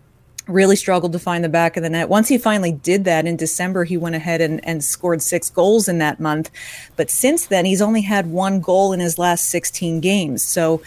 [0.52, 2.10] really struggled to find the back of the net.
[2.10, 5.88] Once he finally did that in December, he went ahead and, and scored six goals
[5.88, 6.52] in that month.
[6.96, 10.44] But since then, he's only had one goal in his last 16 games.
[10.44, 10.82] So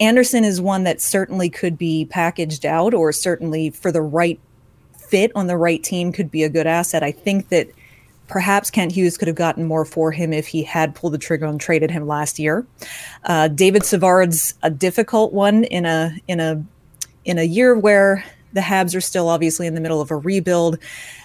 [0.00, 4.38] Anderson is one that certainly could be packaged out or certainly for the right
[4.92, 7.02] fit on the right team could be a good asset.
[7.02, 7.68] I think that
[8.28, 11.46] perhaps Kent Hughes could have gotten more for him if he had pulled the trigger
[11.46, 12.66] and traded him last year.
[13.24, 16.62] Uh, David Savard's a difficult one in a in a
[17.24, 18.24] in a year where
[18.56, 20.78] the Habs are still obviously in the middle of a rebuild.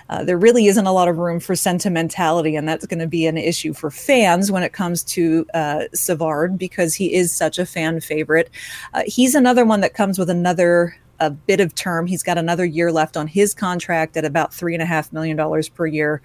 [0.09, 3.25] Uh, there really isn't a lot of room for sentimentality, and that's going to be
[3.25, 7.65] an issue for fans when it comes to uh, Savard because he is such a
[7.65, 8.49] fan favorite.
[8.93, 12.07] Uh, he's another one that comes with another a bit of term.
[12.07, 15.37] He's got another year left on his contract at about three and a half million
[15.37, 16.21] dollars per year.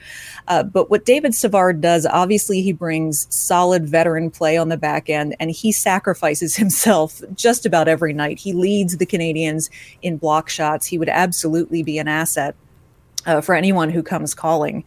[0.48, 5.08] Uh, but what David Savard does, obviously, he brings solid veteran play on the back
[5.08, 8.40] end, and he sacrifices himself just about every night.
[8.40, 9.70] He leads the Canadiens
[10.02, 10.86] in block shots.
[10.86, 12.56] He would absolutely be an asset
[13.26, 14.82] uh, for anyone who comes calling.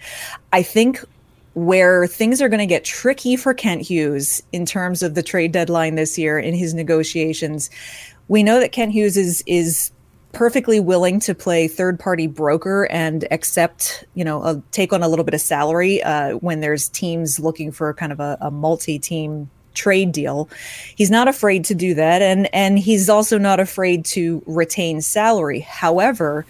[0.52, 1.06] I think
[1.54, 5.52] where things are going to get tricky for Kent Hughes in terms of the trade
[5.52, 7.70] deadline this year in his negotiations.
[8.28, 9.92] We know that Kent Hughes is is
[10.32, 15.08] perfectly willing to play third party broker and accept, you know, a, take on a
[15.08, 19.00] little bit of salary uh, when there's teams looking for kind of a, a multi
[19.00, 20.50] team trade deal.
[20.96, 25.62] He's not afraid to do that, and and he's also not afraid to retain salary.
[25.62, 26.46] However,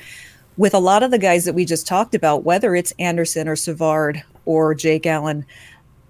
[0.58, 3.56] with a lot of the guys that we just talked about, whether it's Anderson or
[3.56, 5.46] Savard or Jake Allen,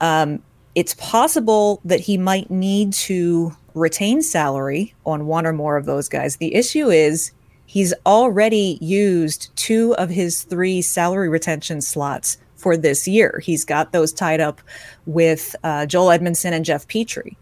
[0.02, 0.42] um,
[0.76, 6.10] it's possible that he might need to retain salary on one or more of those
[6.10, 6.38] guys.
[6.38, 7.32] The issue is
[7.70, 13.40] he's already used two of his three salary retention slots for this year.
[13.44, 14.60] He's got those tied up
[15.06, 17.36] with uh, Joel Edmundson and Jeff Petry.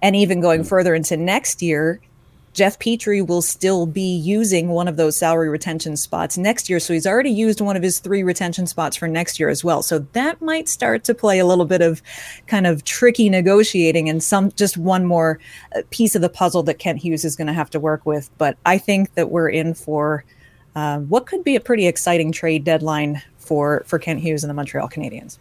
[0.00, 2.00] And even going further into next year,
[2.52, 6.78] Jeff Petry will still be using one of those salary retention spots next year.
[6.80, 9.82] So he's already used one of his three retention spots for next year as well.
[9.82, 12.02] So that might start to play a little bit of
[12.46, 15.38] kind of tricky negotiating and some just one more
[15.74, 18.30] uh, piece of the puzzle that Kent Hughes is going to have to work with.
[18.36, 20.24] But I think that we're in for
[20.74, 24.54] uh, what could be a pretty exciting trade deadline for for Kent Hughes and the
[24.54, 25.38] Montreal Canadiens.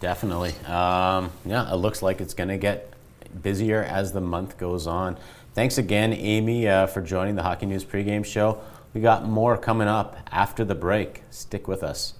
[0.00, 0.50] Definitely.
[0.66, 2.92] Um, yeah, it looks like it's going to get
[3.40, 5.16] busier as the month goes on.
[5.54, 8.62] Thanks again, Amy, uh, for joining the Hockey News pregame show.
[8.94, 11.24] We got more coming up after the break.
[11.28, 12.14] Stick with us.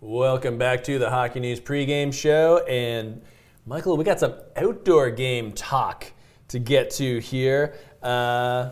[0.00, 2.64] Welcome back to the Hockey News pregame show.
[2.66, 3.20] And
[3.66, 6.12] Michael, we got some outdoor game talk
[6.46, 7.74] to get to here.
[8.00, 8.70] Uh,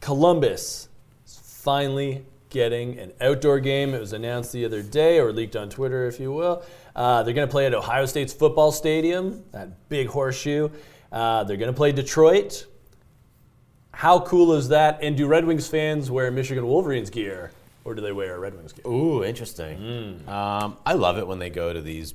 [0.00, 0.88] Columbus
[1.24, 3.94] is finally getting an outdoor game.
[3.94, 6.64] It was announced the other day, or leaked on Twitter, if you will.
[6.96, 10.70] Uh, they're going to play at Ohio State's football stadium, that big horseshoe.
[11.12, 12.66] Uh, they're going to play Detroit.
[13.96, 14.98] How cool is that?
[15.00, 17.50] And do Red Wings fans wear Michigan Wolverines gear,
[17.82, 18.86] or do they wear Red Wings gear?
[18.86, 19.78] Ooh, interesting.
[20.26, 20.28] Mm.
[20.28, 22.12] Um, I love it when they go to these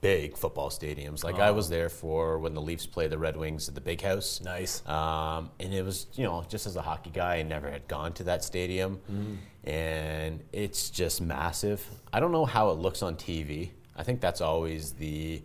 [0.00, 1.22] big football stadiums.
[1.22, 1.42] Like oh.
[1.42, 4.40] I was there for when the Leafs played the Red Wings at the Big House.
[4.40, 4.84] Nice.
[4.88, 8.12] Um, and it was, you know, just as a hockey guy, I never had gone
[8.14, 9.36] to that stadium, mm.
[9.70, 11.86] and it's just massive.
[12.12, 13.70] I don't know how it looks on TV.
[13.94, 15.42] I think that's always the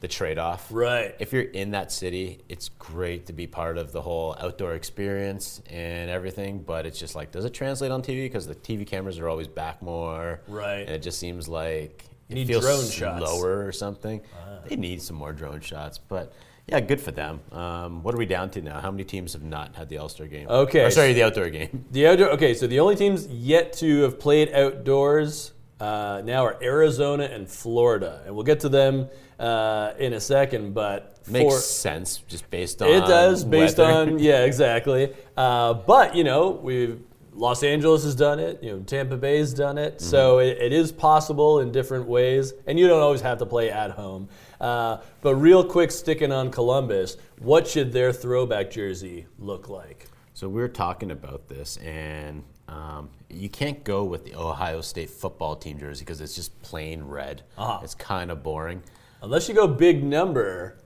[0.00, 0.66] the trade-off.
[0.70, 1.14] Right.
[1.18, 5.60] If you're in that city, it's great to be part of the whole outdoor experience
[5.70, 8.24] and everything, but it's just like, does it translate on TV?
[8.24, 10.40] Because the TV cameras are always back more.
[10.48, 10.80] Right.
[10.80, 13.42] And it just seems like you it feels drone slower shots.
[13.68, 14.20] or something.
[14.34, 14.60] Ah.
[14.66, 16.32] They need some more drone shots, but
[16.66, 17.40] Yeah, good for them.
[17.52, 18.80] Um, what are we down to now?
[18.80, 20.46] How many teams have not had the All Star game?
[20.48, 20.84] Okay.
[20.84, 21.84] Or, sorry, the outdoor game.
[21.90, 22.30] The outdoor.
[22.30, 27.48] Okay, so the only teams yet to have played outdoors uh, now are Arizona and
[27.48, 30.74] Florida, and we'll get to them uh, in a second.
[30.74, 33.92] But Makes for- sense, just based on It does, based weather.
[34.12, 35.14] on yeah, exactly.
[35.36, 37.00] Uh, but you know, we've
[37.32, 38.62] Los Angeles has done it.
[38.62, 40.00] You know, Tampa Bay's done it.
[40.00, 40.48] So Mm-hmm.
[40.60, 43.92] it, it is possible in different ways, and you don't always have to play at
[43.92, 44.28] home.
[44.60, 50.06] Uh, but real quick, sticking on Columbus, what should their throwback jersey look like?
[50.34, 55.10] So we are talking about this, and um, you can't go with the Ohio State
[55.10, 57.42] football team jersey because it's just plain red.
[57.56, 57.80] Uh-huh.
[57.82, 58.82] It's kind of boring.
[59.22, 60.76] Unless you go big number,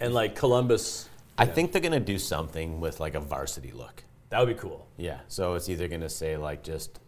[0.00, 4.04] and like Columbus, I think they're gonna do something with like a varsity look.
[4.30, 4.86] that would be cool.
[4.96, 5.20] Yeah.
[5.28, 6.98] So it's either gonna say like just,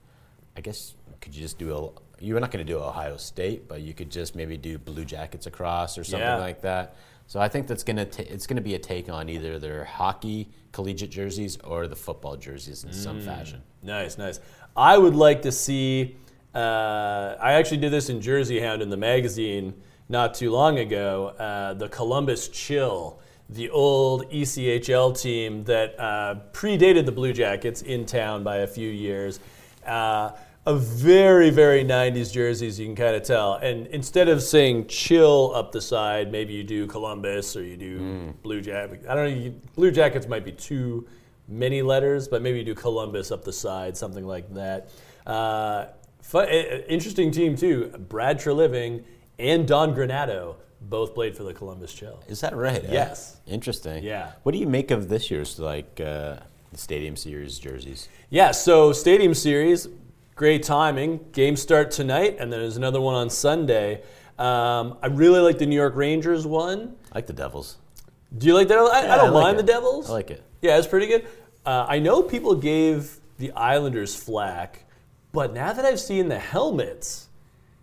[0.57, 2.25] I guess could you just do a?
[2.25, 5.99] You're not gonna do Ohio State, but you could just maybe do Blue Jackets across
[5.99, 6.37] or something Yeah.
[6.39, 6.97] like that.
[7.29, 10.49] So I think that's gonna ta- it's gonna be a take on either their hockey
[10.73, 12.95] collegiate jerseys or the football jerseys in Mm.
[12.95, 13.61] some fashion.
[13.83, 14.41] Nice, nice.
[14.77, 16.17] I would like to see.
[16.55, 19.75] Uh, I actually did this in Jersey Hound in the magazine
[20.09, 21.29] not too long ago.
[21.39, 23.19] Uh, the Columbus Chill,
[23.51, 28.89] the old ECHL team that uh, predated the Blue Jackets in town by a few
[28.91, 29.39] years.
[30.69, 33.55] A very, very 90s jerseys, you can kind of tell.
[33.55, 38.35] And instead of saying chill up the side, maybe you do Columbus or you do
[38.43, 39.07] Blue Jackets.
[39.09, 41.09] I don't know, you, Blue Jackets might be too
[41.49, 44.91] many letters, but maybe you do Columbus up the side, something like that.
[45.27, 45.87] Uh,
[46.21, 47.87] fun, eh, eh, interesting team, too.
[48.11, 49.05] Brad Treliving
[49.39, 52.23] and Don Granato both played for the Columbus Chill.
[52.29, 52.85] Is that right?
[52.85, 52.93] eh?
[52.93, 53.39] Yes.
[53.47, 54.05] Interesting.
[54.05, 54.33] Yeah.
[54.43, 56.37] What do you make of this year's like uh,
[56.75, 58.11] Stadium Series jerseys?
[58.29, 59.89] Yeah, so Stadium Series,
[60.39, 61.19] great timing.
[61.33, 64.03] Games start tonight, and then there's another one on Sunday.
[64.39, 66.95] Um, I really like the New York Rangers one.
[67.13, 67.77] I like the Devils.
[68.39, 68.79] Do you like that?
[68.79, 69.67] I, Yeah, I don't I like mind it.
[69.67, 70.09] the Devils.
[70.09, 70.43] I like it.
[70.63, 71.27] Yeah, it's pretty good.
[71.67, 74.85] Uh, I know people gave the Islanders flack,
[75.33, 77.29] but now that I've seen the helmets,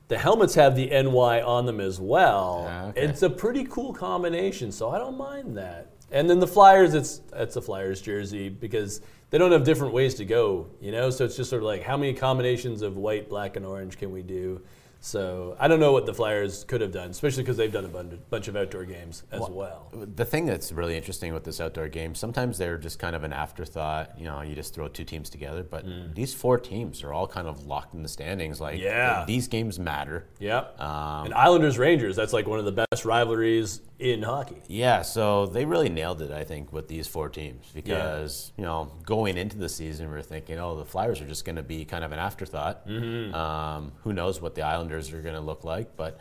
[0.08, 2.68] the helmets have the NY on them as well.
[2.70, 3.02] Ah, okay.
[3.02, 5.90] It's a pretty cool combination, so I don't mind that.
[6.12, 10.16] And then the Flyers, it's it's a Flyers jersey because they don't have different ways
[10.16, 11.10] to go, you know.
[11.10, 14.12] So it's just sort of like how many combinations of white, black, and orange can
[14.12, 14.62] we do?
[15.02, 17.88] So I don't know what the Flyers could have done, especially because they've done a
[17.88, 19.92] bunch of outdoor games as well.
[19.94, 23.32] The thing that's really interesting with this outdoor game, sometimes they're just kind of an
[23.32, 24.18] afterthought.
[24.18, 25.86] You know, you just throw two teams together, but
[26.16, 28.60] these four teams are all kind of locked in the standings.
[28.60, 28.84] Like, Mm.
[28.84, 29.26] Yeah.
[29.28, 30.26] these games matter.
[30.40, 30.82] Yep.
[30.82, 34.62] Um, and Islanders Rangers, that's like one of the best rivalries in hockey.
[34.68, 38.92] Yeah, so they really nailed it, I think, with these four teams because you know
[39.06, 41.86] going into the season, we are thinking, oh, the Flyers are just going to be
[41.86, 42.88] kind of an afterthought.
[42.88, 43.34] Mm-hmm.
[43.34, 46.20] Um, who knows what the Islanders are going to look like, but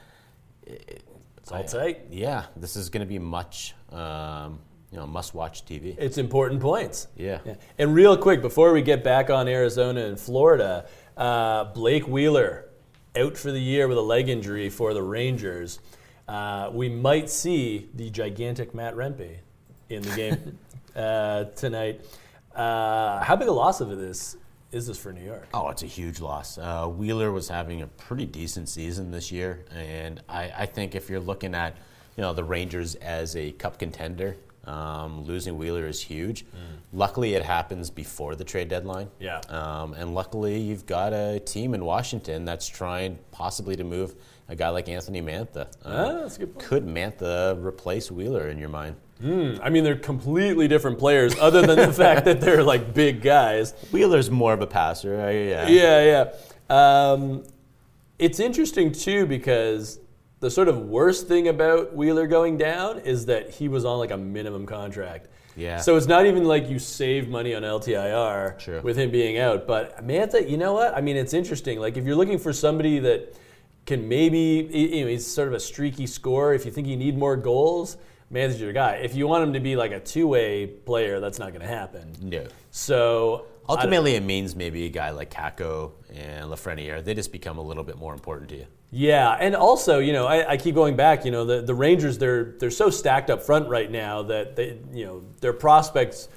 [0.66, 2.02] It's all tight.
[2.10, 4.60] yeah, this is going to be much, um,
[4.90, 5.96] you know, must-watch TV.
[5.98, 7.08] It's important points.
[7.16, 7.40] Yeah.
[7.78, 12.68] And real quick, before we get back on Arizona and Florida, uh, Blake Wheeler
[13.16, 15.80] out for the year with a leg injury for the Rangers.
[16.26, 19.36] Uh, we might see the gigantic Matt Rempe
[19.90, 20.58] in the game
[20.96, 22.04] uh, tonight.
[22.54, 24.36] Uh, how big a loss of this
[24.72, 25.46] is this for New York?
[25.52, 26.58] Oh, it's a huge loss.
[26.58, 31.08] Uh, Wheeler was having a pretty decent season this year, and I, I think if
[31.08, 31.76] you're looking at,
[32.16, 36.44] you know, the Rangers as a Cup contender, um, losing Wheeler is huge.
[36.92, 39.08] Luckily, it happens before the trade deadline.
[39.18, 39.40] Yeah.
[39.48, 44.14] Um, and luckily, you've got a team in Washington that's trying possibly to move
[44.48, 45.66] a guy like Anthony Mantha.
[45.84, 46.66] Uh, Ah, that's a good point.
[46.66, 48.96] Could Mantha replace Wheeler in your mind?
[49.22, 53.72] I mean, they're completely different players, other than the fact that they're like big guys.
[53.90, 55.18] Wheeler's more of a passer.
[55.20, 55.66] uh, yeah.
[55.66, 56.30] Yeah,
[56.70, 57.10] yeah.
[57.12, 57.44] Um,
[58.18, 59.98] it's interesting too because
[60.44, 64.10] the sort of worst thing about Wheeler going down is that he was on like
[64.10, 65.28] a minimum contract.
[65.56, 65.78] Yeah.
[65.78, 68.82] So it's not even like you save money on LTIR Sure.
[68.82, 69.66] with him being out.
[69.66, 70.94] But Mantha, you know what?
[70.94, 71.80] I mean, it's interesting.
[71.80, 73.34] Like if you're looking for somebody that
[73.86, 76.52] can maybe, you know, he's sort of a streaky scorer.
[76.52, 77.96] If you think you need more goals,
[78.30, 78.96] Mantha's your guy.
[78.96, 82.12] If you want him to be like a two-way player, that's not going to happen.
[82.20, 82.44] No.
[82.70, 87.62] So Ultimately, it means maybe a guy like Kakko and Lafreniere, they just become a
[87.62, 88.66] little bit more important to you.
[88.96, 91.24] Yeah, and also, you know, I, I keep going back.
[91.24, 94.78] You know, the, the Rangers they're they're so stacked up front right now that they,
[94.92, 96.28] you know, their prospects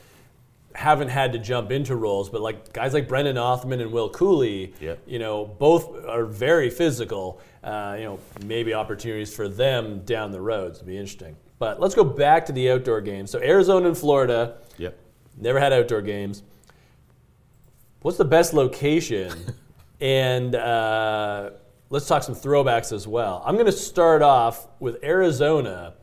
[0.73, 4.73] haven't had to jump into roles, but like guys like Brennan Othmann and Will Cuylle,
[4.79, 4.99] Yep.
[5.05, 7.39] you know, both are very physical.
[7.63, 11.35] Uh, you know, maybe opportunities for them down the road to be interesting.
[11.59, 13.29] But let's go back to the outdoor games.
[13.29, 14.97] So Arizona and Florida Yep.
[15.37, 16.41] never had outdoor games.
[18.01, 19.31] What's the best location?
[20.01, 21.51] and uh,
[21.89, 23.41] let's talk some throwbacks as well.
[23.45, 25.93] I'm going to start off with Arizona.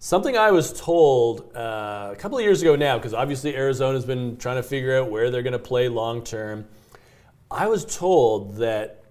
[0.00, 4.36] Something I was told uh, a couple of years ago now, because obviously Arizona's been
[4.36, 6.66] trying to figure out where they're going to play long term.
[7.50, 9.04] I was told that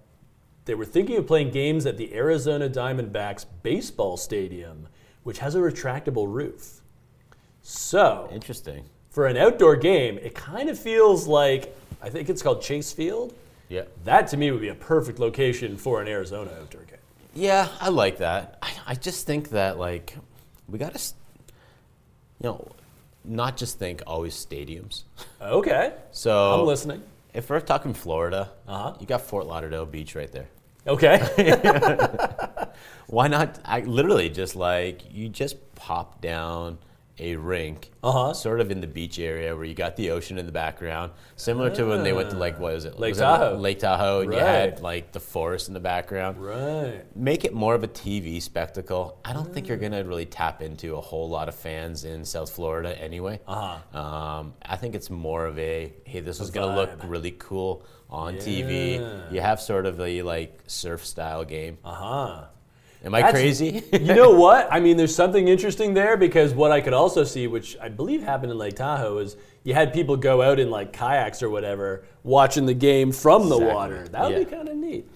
[0.64, 4.88] they were thinking of playing games at the Arizona Diamondbacks baseball stadium,
[5.22, 6.80] which has a retractable roof.
[7.62, 8.84] So, Interesting.
[9.10, 13.34] for an outdoor game, it kind of feels like I think it's called Chase Field.
[13.68, 13.82] Yeah.
[14.04, 16.98] That to me would be a perfect location for an Arizona outdoor game.
[17.34, 18.58] Yeah, I like that.
[18.62, 20.16] I, I just think that like
[20.68, 21.00] we got to,
[22.40, 22.68] you know,
[23.24, 25.02] not just think always stadiums.
[25.40, 25.92] Okay.
[26.12, 27.02] So I'm listening.
[27.34, 28.94] If we're talking Florida, Uh-huh.
[29.00, 30.48] you got Fort Lauderdale Beach right there.
[30.86, 31.18] Okay.
[33.06, 33.58] Why not?
[33.64, 36.78] I literally just like you just pop down
[37.20, 38.32] a rink, Uh-huh.
[38.32, 41.70] sort of in the beach area where you got the ocean in the background, similar
[41.74, 43.56] to when they went to like what was it, Lake Was it Tahoe.
[43.56, 46.38] Lake Tahoe, and you had like the forest in the background.
[46.38, 47.04] right.
[47.16, 49.18] Make it more of a TV spectacle.
[49.24, 52.50] I don't think you're gonna really tap into a whole lot of fans in South
[52.50, 53.40] Florida anyway.
[53.46, 53.98] Uh-huh.
[53.98, 58.34] Um, I think it's more of a hey, this is gonna look really cool on
[58.36, 58.40] Yeah.
[58.40, 59.32] TV.
[59.32, 61.78] You have sort of a like surf style game.
[61.84, 62.44] Uh huh.
[63.04, 63.82] Am I That's- crazy?
[63.92, 64.68] you know what?
[64.70, 68.22] I mean, there's something interesting there because what I could also see, which I believe
[68.22, 72.04] happened in Lake Tahoe, is you had people go out in like kayaks or whatever,
[72.24, 73.74] watching the game from the Exactly.
[73.74, 74.08] water.
[74.08, 75.08] That would be kind of neat.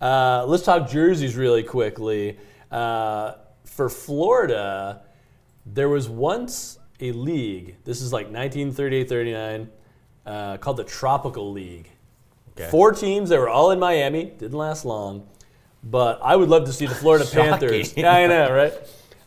[0.00, 2.38] Uh, let's talk jerseys really quickly.
[2.70, 3.32] Uh,
[3.64, 5.02] for Florida,
[5.66, 7.76] there was once a league.
[7.84, 9.68] This is like 1938-39,
[10.26, 11.88] uh, called the Tropical League.
[12.58, 12.68] Okay.
[12.70, 13.28] Four teams.
[13.28, 14.24] They were all in Miami.
[14.24, 15.28] Didn't last long.
[15.90, 17.96] But I would love to see the Florida Panthers.
[17.96, 18.72] Yeah, I know, right?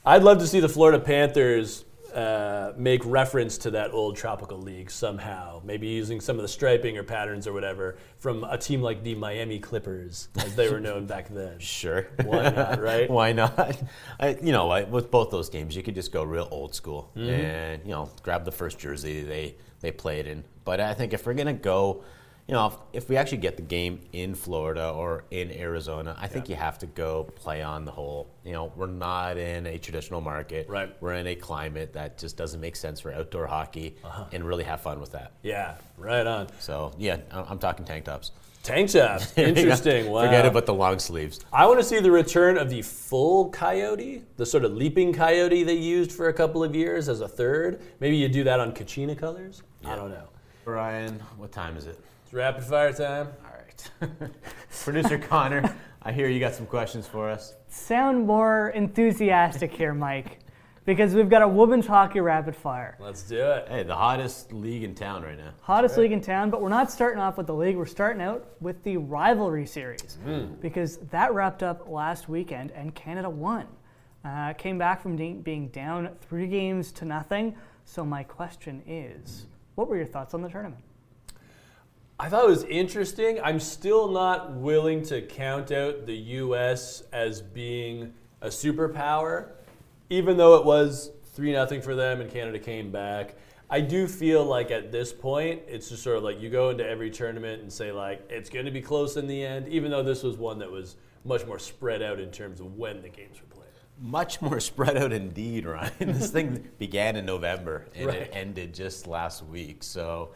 [0.06, 4.92] I'd love to see the Florida Panthers uh, make reference to that old tropical league
[4.92, 5.62] somehow.
[5.64, 9.16] Maybe using some of the striping or patterns or whatever from a team like the
[9.16, 11.56] Miami Clippers, as they were known back then.
[11.60, 12.08] Sure.
[12.26, 13.10] Why not, right?
[13.20, 13.82] Why not?
[14.20, 17.12] I, you know, I, with both those games, you could just go real old school
[17.16, 17.30] Mm-hmm.
[17.30, 20.44] and you know grab the first jersey they they played in.
[20.66, 22.04] But I think if we're gonna go,
[22.48, 26.28] you know, if, if we actually get the game in Florida or in Arizona, I
[26.28, 28.28] think you have to go play on the whole.
[28.44, 30.68] You know, we're not in a traditional market.
[30.68, 30.94] Right.
[31.02, 34.26] We're in a climate that just doesn't make sense for outdoor hockey, Uh-huh.
[34.32, 35.32] and really have fun with that.
[35.44, 36.48] Yeah, right on.
[36.60, 38.32] So yeah, I'm talking tank tops.
[38.64, 39.34] Tank tops.
[39.38, 40.12] Interesting.
[40.12, 40.26] Wow.
[40.26, 41.40] Forget about the long sleeves.
[41.52, 45.64] I want to see the return of the full coyote, the sort of leaping coyote
[45.64, 47.82] they used for a couple of years as a third.
[48.00, 49.64] Maybe you do that on Kachina colors.
[49.86, 50.28] I don't know.
[50.66, 52.00] Ryan, what time is it?
[52.32, 53.28] It's rapid fire time.
[53.44, 54.32] All right.
[54.86, 57.56] Producer Connor, I hear you got some questions for us.
[57.68, 60.40] Sound more enthusiastic here, Mike,
[60.86, 62.96] because we've got a women's hockey rapid fire.
[63.02, 63.68] Let's do it.
[63.68, 65.52] Hey, the hottest league in town right now.
[65.60, 67.76] Hottest league in town, but we're not starting off with the league.
[67.76, 70.18] We're starting out with the rivalry series
[70.62, 73.68] because that wrapped up last weekend and Canada won.
[74.24, 77.58] Uh, came back from de- being down three games to nothing.
[77.84, 80.82] So, my question is what were your thoughts on the tournament?
[82.22, 83.40] I thought it was interesting.
[83.44, 87.02] I'm still not willing to count out the U.S.
[87.12, 89.48] as being a superpower,
[90.12, 93.34] even though it was 3 0 for them and Canada came back.
[93.72, 96.88] I do feel like at this point, it's just sort of like you go into
[96.88, 100.04] every tournament and say, like, it's going to be close in the end, even though
[100.04, 103.42] this was one that was much more spread out in terms of when the games
[103.42, 103.72] were played.
[104.00, 105.92] Much more spread out indeed, Ryan.
[106.00, 108.18] this thing began in November and Right.
[108.18, 109.82] it ended just last week.
[109.82, 110.34] So,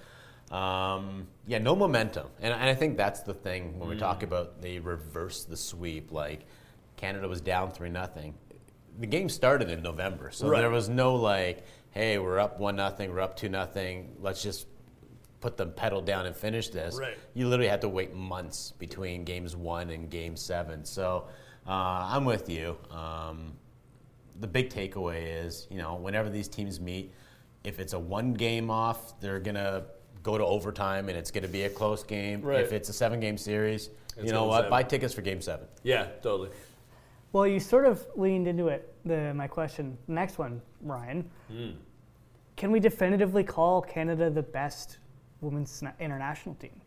[0.51, 2.27] um, yeah, no momentum.
[2.39, 6.11] And, and I think that's the thing when we talk about they reverse the sweep.
[6.11, 6.45] Like,
[6.97, 8.35] Canada was down 3 nothing.
[8.99, 10.31] The game started in November.
[10.31, 10.61] So Right.
[10.61, 14.15] there was no, like, hey, we're up 1 nothing, we're up 2 nothing.
[14.19, 14.67] let's just
[15.41, 16.95] put the pedal down and finish this.
[16.97, 17.17] Right.
[17.33, 20.83] You literally had to wait months between games one and game seven.
[20.85, 21.27] So
[21.67, 22.77] uh, I'm with you.
[22.89, 23.53] Um,
[24.39, 27.13] the big takeaway is, you know, whenever these teams meet,
[27.63, 29.83] if it's a one game off, they're going to
[30.25, 32.41] go to overtime and it's going to be a close game.
[32.41, 32.59] Right.
[32.59, 34.57] If it's a seven game series, It's you know what?
[34.57, 34.71] seven.
[34.71, 35.67] Buy tickets for game seven.
[35.83, 36.49] Yeah, totally.
[37.31, 38.91] Well, you sort of leaned into it.
[39.05, 41.29] The, my question, next one, Ryan.
[41.49, 41.69] Hmm.
[42.55, 44.97] Can we definitively call Canada the best
[45.41, 46.81] women's international team?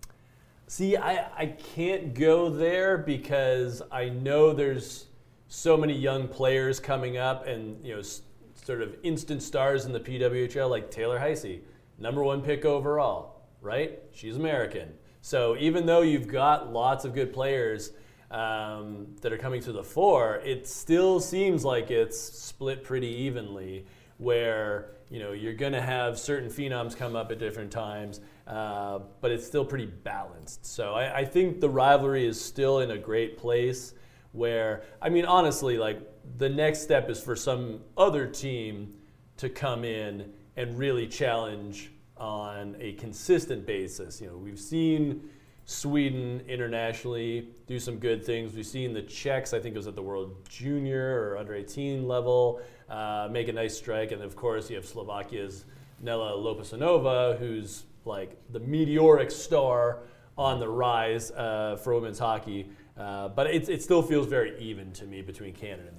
[0.66, 5.06] See, I, I can't go there because I know there's
[5.48, 8.22] so many young players coming up and, you know, s-
[8.54, 11.60] sort of instant stars in the PWHL like Taylor Heise,
[11.98, 13.98] number one pick overall, right?
[14.12, 14.92] She's American.
[15.20, 17.92] So even though you've got lots of good players
[18.30, 23.86] um, that are coming to the fore, it still seems like it's split pretty evenly
[24.18, 28.98] where you know you're going to have certain phenoms come up at different times, uh,
[29.20, 30.66] but it's still pretty balanced.
[30.66, 33.94] So I, I think the rivalry is still in a great place.
[34.32, 36.00] Where I mean, honestly, like
[36.36, 38.94] the next step is for some other team
[39.38, 44.20] to come in and really challenge on a consistent basis.
[44.20, 45.30] You know, we've seen
[45.66, 48.54] Sweden internationally do some good things.
[48.54, 52.08] We've seen the Czechs, I think it was at the World Junior or under 18
[52.08, 54.10] level, uh, make a nice strike.
[54.10, 55.64] And of course, you have Slovakia's
[56.02, 60.00] Nela Lopusanova, who's like the meteoric star
[60.36, 62.68] on the rise uh, for women's hockey.
[62.96, 65.97] Uh, but it, it still feels very even to me between Canada and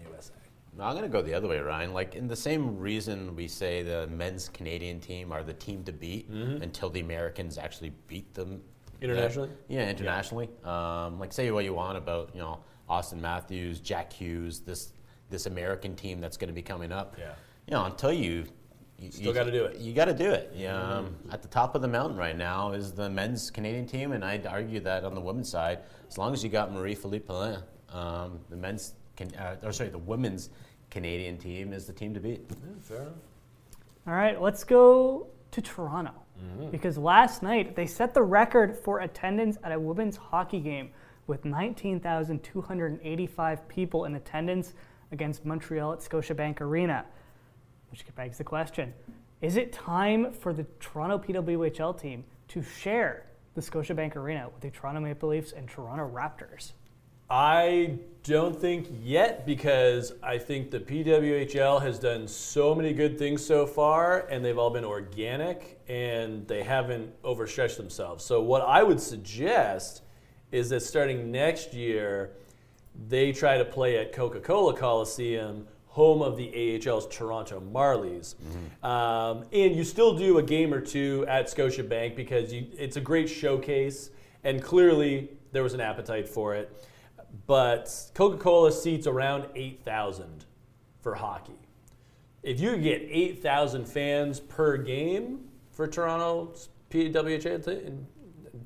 [0.81, 1.93] I'm going to go the other way, Ryan.
[1.93, 5.91] Like, in the same reason we say the men's Canadian team are the team to
[5.91, 6.61] beat mm-hmm.
[6.61, 8.61] until the Americans actually beat them
[9.01, 9.49] internationally.
[9.67, 10.49] yeah, internationally.
[10.63, 11.05] Yeah.
[11.05, 12.59] Um, like, say what you want about you know
[12.89, 14.93] Auston Matthews, Jack Hughes, this
[15.29, 17.15] this American team that's going to be coming up.
[17.17, 17.33] Yeah.
[17.67, 18.45] You know, until you
[19.01, 19.77] you still got to do it.
[19.77, 20.51] You got to do it.
[20.53, 21.31] Yeah, um, mm-hmm.
[21.31, 24.45] at the top of the mountain right now is the men's Canadian team, and I'd
[24.45, 27.61] argue that on the women's side, as long as you got Marie-Philip Poulin,
[27.93, 30.49] um, the men's, can, uh, or sorry, the women's
[30.89, 32.41] Canadian team is the team to beat.
[32.49, 33.13] Yeah, fair enough.
[34.07, 36.71] All right, let's go to Toronto mm-hmm.
[36.71, 40.89] because last night they set the record for attendance at a women's hockey game
[41.27, 44.73] with 19,285 people in attendance
[45.11, 47.05] against Montreal at Scotiabank Arena.
[47.91, 48.93] Which begs the question
[49.41, 53.25] is it time for the Toronto PWHL team to share
[53.55, 56.73] the Scotiabank Arena with the Toronto Maple Leafs and Toronto Raptors?
[57.29, 63.45] I don't think yet because I think the PWHL has done so many good things
[63.45, 68.23] so far and they've all been organic and they haven't overstretched themselves.
[68.23, 70.01] So, what I would suggest
[70.51, 72.31] is that starting next year,
[73.07, 78.35] they try to play at Coca Cola Coliseum home of the AHL's Toronto Marlies.
[78.35, 78.85] Mm-hmm.
[78.85, 83.01] Um, and you still do a game or two at Scotiabank because you, it's a
[83.01, 84.11] great showcase,
[84.43, 86.87] and clearly there was an appetite for it.
[87.47, 90.45] But Coca Cola seats around 8,000
[91.01, 91.59] for hockey.
[92.43, 98.07] If you get 8,000 fans per game for Toronto's PWHL team,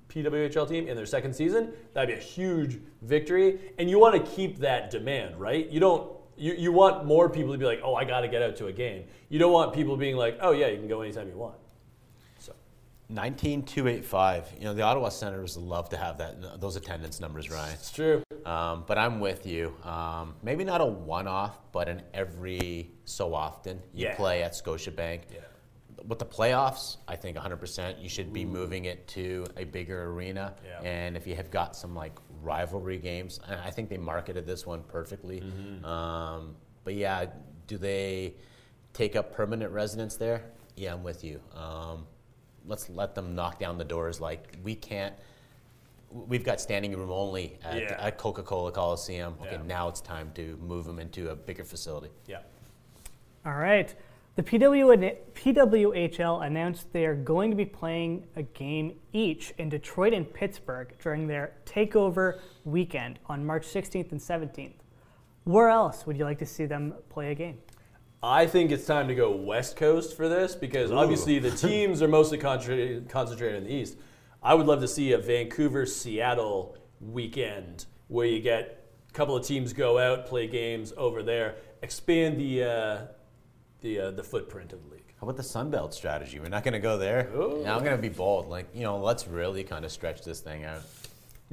[0.10, 3.60] PWHL team in their second season, that'd be a huge victory.
[3.80, 5.70] And you want to keep that demand, right?
[5.70, 8.42] You don't you, you want more people to be like, oh, I got to get
[8.42, 9.04] out to a game.
[9.30, 11.56] You don't want people being like, oh, yeah, you can go anytime you want.
[13.16, 13.22] So.
[13.22, 14.54] 19285.
[14.58, 17.74] You know, the Ottawa Senators love to have that those attendance numbers, Ryan.
[17.74, 18.24] It's true.
[18.46, 19.74] Um, but I'm with you.
[19.84, 24.16] Um, maybe not a one off, but an every so often you yeah.
[24.16, 25.22] play at Scotiabank.
[25.34, 25.40] Yeah
[26.08, 30.54] with the playoffs, I think 100% you should be moving it to a bigger arena.
[30.66, 30.88] Yeah.
[30.88, 34.66] And if you have got some like rivalry games, and I think they marketed this
[34.66, 35.42] one perfectly.
[35.42, 35.86] Mm-hmm.
[35.86, 37.26] Um, but yeah,
[37.68, 38.36] do they
[38.94, 40.44] take up permanent residence there?
[40.76, 41.40] Yeah, I'm with you.
[41.56, 42.06] Um,
[42.66, 44.20] let's let them knock down the doors.
[44.20, 45.14] Like we can't.
[46.10, 47.98] We've got standing room only at, yeah.
[48.00, 49.34] at Coca-Cola Coliseum.
[49.42, 49.62] Okay, yeah.
[49.66, 52.10] now it's time to move them into a bigger facility.
[52.28, 52.42] Yeah.
[53.46, 53.94] All right.
[54.36, 60.32] The PWHL announced they are going to be playing a game each in Detroit and
[60.32, 64.74] Pittsburgh during their takeover weekend on March 16th and 17th.
[65.44, 67.60] Where else would you like to see them play a game?
[68.24, 70.98] I think it's time to go West Coast for this because Ooh.
[70.98, 73.98] obviously the teams are mostly concentrated in the East.
[74.42, 79.46] I would love to see a Vancouver Seattle weekend where you get a couple of
[79.46, 82.64] teams go out, play games over there, expand the.
[82.64, 83.06] Uh,
[83.84, 85.14] the uh, the footprint of the league.
[85.20, 86.40] How about the Sun Belt strategy?
[86.40, 87.30] We're not going to go there.
[87.64, 88.50] Now I'm going to be bold.
[88.50, 90.82] Like you know, let's really kind of stretch this thing out.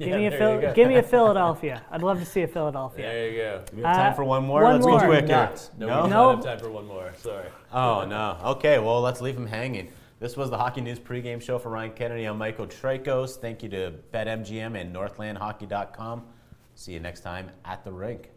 [0.05, 1.83] Give, yeah, me a Phil- give me a Philadelphia.
[1.91, 3.05] I'd love to see a Philadelphia.
[3.05, 3.63] There you go.
[3.73, 4.63] We have time uh, for one more.
[4.63, 4.99] One let's more.
[4.99, 5.51] go quick here.
[5.77, 7.13] No, no, we don't have time for one more.
[7.17, 7.47] Sorry.
[7.71, 8.37] Oh no.
[8.43, 8.79] Okay.
[8.79, 9.91] Well, let's leave him hanging.
[10.19, 12.25] This was the Hockey News pregame show for Ryan Kennedy.
[12.25, 13.37] I'm Michael Traikos.
[13.37, 16.23] Thank you to BetMGM and NorthlandHockey.com.
[16.75, 18.29] See you next time at the rink.